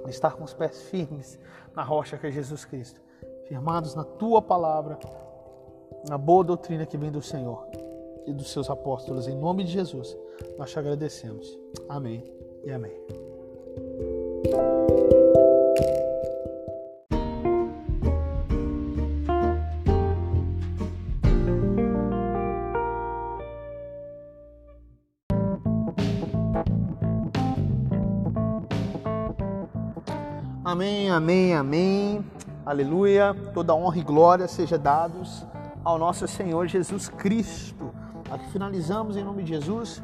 Estar 0.07 0.35
com 0.35 0.43
os 0.43 0.53
pés 0.53 0.81
firmes 0.83 1.39
na 1.75 1.83
rocha 1.83 2.17
que 2.17 2.27
é 2.27 2.31
Jesus 2.31 2.65
Cristo. 2.65 3.01
Firmados 3.47 3.95
na 3.95 4.03
Tua 4.03 4.41
palavra, 4.41 4.99
na 6.07 6.17
boa 6.17 6.43
doutrina 6.43 6.85
que 6.85 6.97
vem 6.97 7.11
do 7.11 7.21
Senhor 7.21 7.67
e 8.25 8.33
dos 8.33 8.51
seus 8.51 8.69
apóstolos. 8.69 9.27
Em 9.27 9.37
nome 9.37 9.63
de 9.63 9.71
Jesus, 9.71 10.17
nós 10.57 10.71
te 10.71 10.79
agradecemos. 10.79 11.57
Amém 11.89 12.23
e 12.63 12.71
amém. 12.71 12.93
Amém, 30.65 31.09
amém, 31.11 31.53
amém. 31.53 32.25
Aleluia. 32.65 33.35
Toda 33.53 33.75
honra 33.75 33.99
e 33.99 34.01
glória 34.01 34.47
seja 34.47 34.77
dados 34.77 35.45
ao 35.83 35.99
nosso 35.99 36.27
Senhor 36.27 36.67
Jesus 36.67 37.09
Cristo. 37.09 37.93
Aqui 38.31 38.49
finalizamos 38.51 39.17
em 39.17 39.23
nome 39.23 39.43
de 39.43 39.49
Jesus 39.49 40.01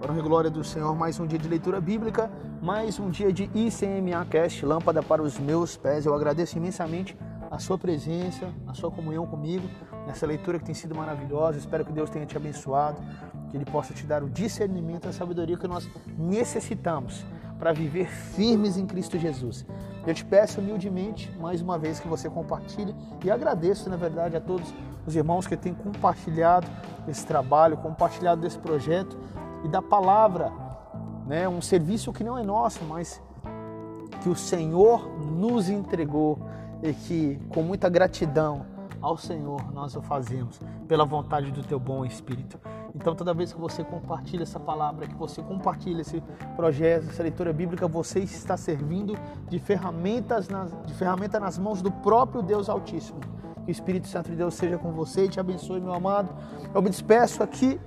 para 0.00 0.12
a 0.14 0.22
glória 0.22 0.48
do 0.48 0.64
Senhor, 0.64 0.94
mais 0.96 1.20
um 1.20 1.26
dia 1.26 1.38
de 1.38 1.48
leitura 1.48 1.80
bíblica, 1.80 2.30
mais 2.62 2.98
um 2.98 3.10
dia 3.10 3.30
de 3.32 3.50
ICMA 3.54 4.24
Cast, 4.30 4.64
lâmpada 4.64 5.02
para 5.02 5.22
os 5.22 5.38
meus 5.38 5.76
pés. 5.76 6.06
Eu 6.06 6.14
agradeço 6.14 6.56
imensamente 6.56 7.16
a 7.50 7.58
sua 7.58 7.76
presença, 7.76 8.48
a 8.66 8.72
sua 8.72 8.90
comunhão 8.90 9.26
comigo 9.26 9.68
nessa 10.06 10.26
leitura 10.26 10.58
que 10.58 10.64
tem 10.64 10.74
sido 10.74 10.94
maravilhosa. 10.94 11.58
Espero 11.58 11.84
que 11.84 11.92
Deus 11.92 12.08
tenha 12.08 12.24
te 12.24 12.36
abençoado, 12.36 12.98
que 13.50 13.56
Ele 13.56 13.66
possa 13.66 13.92
te 13.92 14.06
dar 14.06 14.22
o 14.22 14.30
discernimento, 14.30 15.06
a 15.06 15.12
sabedoria 15.12 15.58
que 15.58 15.68
nós 15.68 15.88
necessitamos 16.16 17.26
para 17.58 17.72
viver 17.72 18.08
firmes 18.08 18.76
em 18.76 18.86
Cristo 18.86 19.18
Jesus. 19.18 19.66
Eu 20.06 20.14
te 20.14 20.24
peço 20.24 20.60
humildemente, 20.60 21.30
mais 21.38 21.60
uma 21.60 21.78
vez, 21.78 22.00
que 22.00 22.08
você 22.08 22.30
compartilhe 22.30 22.94
e 23.24 23.30
agradeço, 23.30 23.90
na 23.90 23.96
verdade, 23.96 24.36
a 24.36 24.40
todos 24.40 24.72
os 25.06 25.14
irmãos 25.16 25.46
que 25.46 25.56
têm 25.56 25.74
compartilhado 25.74 26.66
esse 27.06 27.26
trabalho, 27.26 27.76
compartilhado 27.76 28.40
desse 28.40 28.58
projeto 28.58 29.18
e 29.64 29.68
da 29.68 29.82
palavra, 29.82 30.52
né? 31.26 31.48
Um 31.48 31.60
serviço 31.60 32.12
que 32.12 32.22
não 32.22 32.38
é 32.38 32.42
nosso, 32.42 32.84
mas 32.84 33.20
que 34.22 34.28
o 34.28 34.36
Senhor 34.36 35.08
nos 35.18 35.68
entregou 35.68 36.38
e 36.82 36.92
que 36.92 37.40
com 37.48 37.62
muita 37.62 37.88
gratidão 37.88 38.64
ao 39.00 39.16
Senhor 39.16 39.72
nós 39.72 39.94
o 39.96 40.02
fazemos 40.02 40.60
pela 40.86 41.04
vontade 41.04 41.50
do 41.50 41.62
teu 41.62 41.78
bom 41.78 42.04
Espírito. 42.04 42.58
Então 42.94 43.14
toda 43.14 43.34
vez 43.34 43.52
que 43.52 43.60
você 43.60 43.84
compartilha 43.84 44.42
essa 44.42 44.58
palavra, 44.58 45.06
que 45.06 45.14
você 45.14 45.42
compartilha 45.42 46.00
esse 46.00 46.22
projeto, 46.56 47.08
essa 47.10 47.22
leitura 47.22 47.52
bíblica, 47.52 47.86
você 47.86 48.20
está 48.20 48.56
servindo 48.56 49.16
de 49.48 49.58
ferramentas 49.58 50.48
nas, 50.48 50.70
de 50.86 50.94
ferramenta 50.94 51.38
nas 51.38 51.58
mãos 51.58 51.82
do 51.82 51.90
próprio 51.90 52.42
Deus 52.42 52.68
Altíssimo. 52.68 53.20
Que 53.64 53.70
o 53.70 53.72
Espírito 53.72 54.08
Santo 54.08 54.30
de 54.30 54.36
Deus 54.36 54.54
seja 54.54 54.78
com 54.78 54.92
você 54.92 55.26
e 55.26 55.28
te 55.28 55.38
abençoe, 55.38 55.80
meu 55.80 55.92
amado. 55.92 56.30
Eu 56.74 56.80
me 56.80 56.88
despeço 56.88 57.42
aqui 57.42 57.78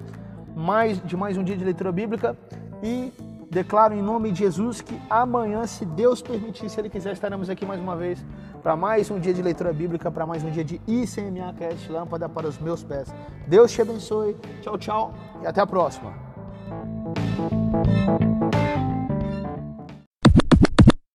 mais, 0.55 1.01
de 1.03 1.17
mais 1.17 1.37
um 1.37 1.43
dia 1.43 1.57
de 1.57 1.63
leitura 1.63 1.91
bíblica 1.91 2.37
e 2.83 3.11
Declaro 3.51 3.93
em 3.93 4.01
nome 4.01 4.31
de 4.31 4.39
Jesus 4.39 4.79
que 4.79 4.97
amanhã, 5.09 5.67
se 5.67 5.83
Deus 5.83 6.21
permitir, 6.21 6.69
se 6.69 6.79
Ele 6.79 6.89
quiser, 6.89 7.11
estaremos 7.11 7.49
aqui 7.49 7.65
mais 7.65 7.81
uma 7.81 7.97
vez 7.97 8.25
para 8.63 8.77
mais 8.77 9.11
um 9.11 9.19
dia 9.19 9.33
de 9.33 9.41
leitura 9.41 9.73
bíblica, 9.73 10.09
para 10.09 10.25
mais 10.25 10.41
um 10.41 10.49
dia 10.49 10.63
de 10.63 10.79
ICMA 10.87 11.53
Cast, 11.59 11.91
lâmpada 11.91 12.29
para 12.29 12.47
os 12.47 12.57
meus 12.57 12.81
pés. 12.81 13.13
Deus 13.47 13.69
te 13.69 13.81
abençoe. 13.81 14.37
Tchau, 14.61 14.77
tchau 14.77 15.13
e 15.43 15.47
até 15.47 15.59
a 15.59 15.67
próxima. 15.67 16.13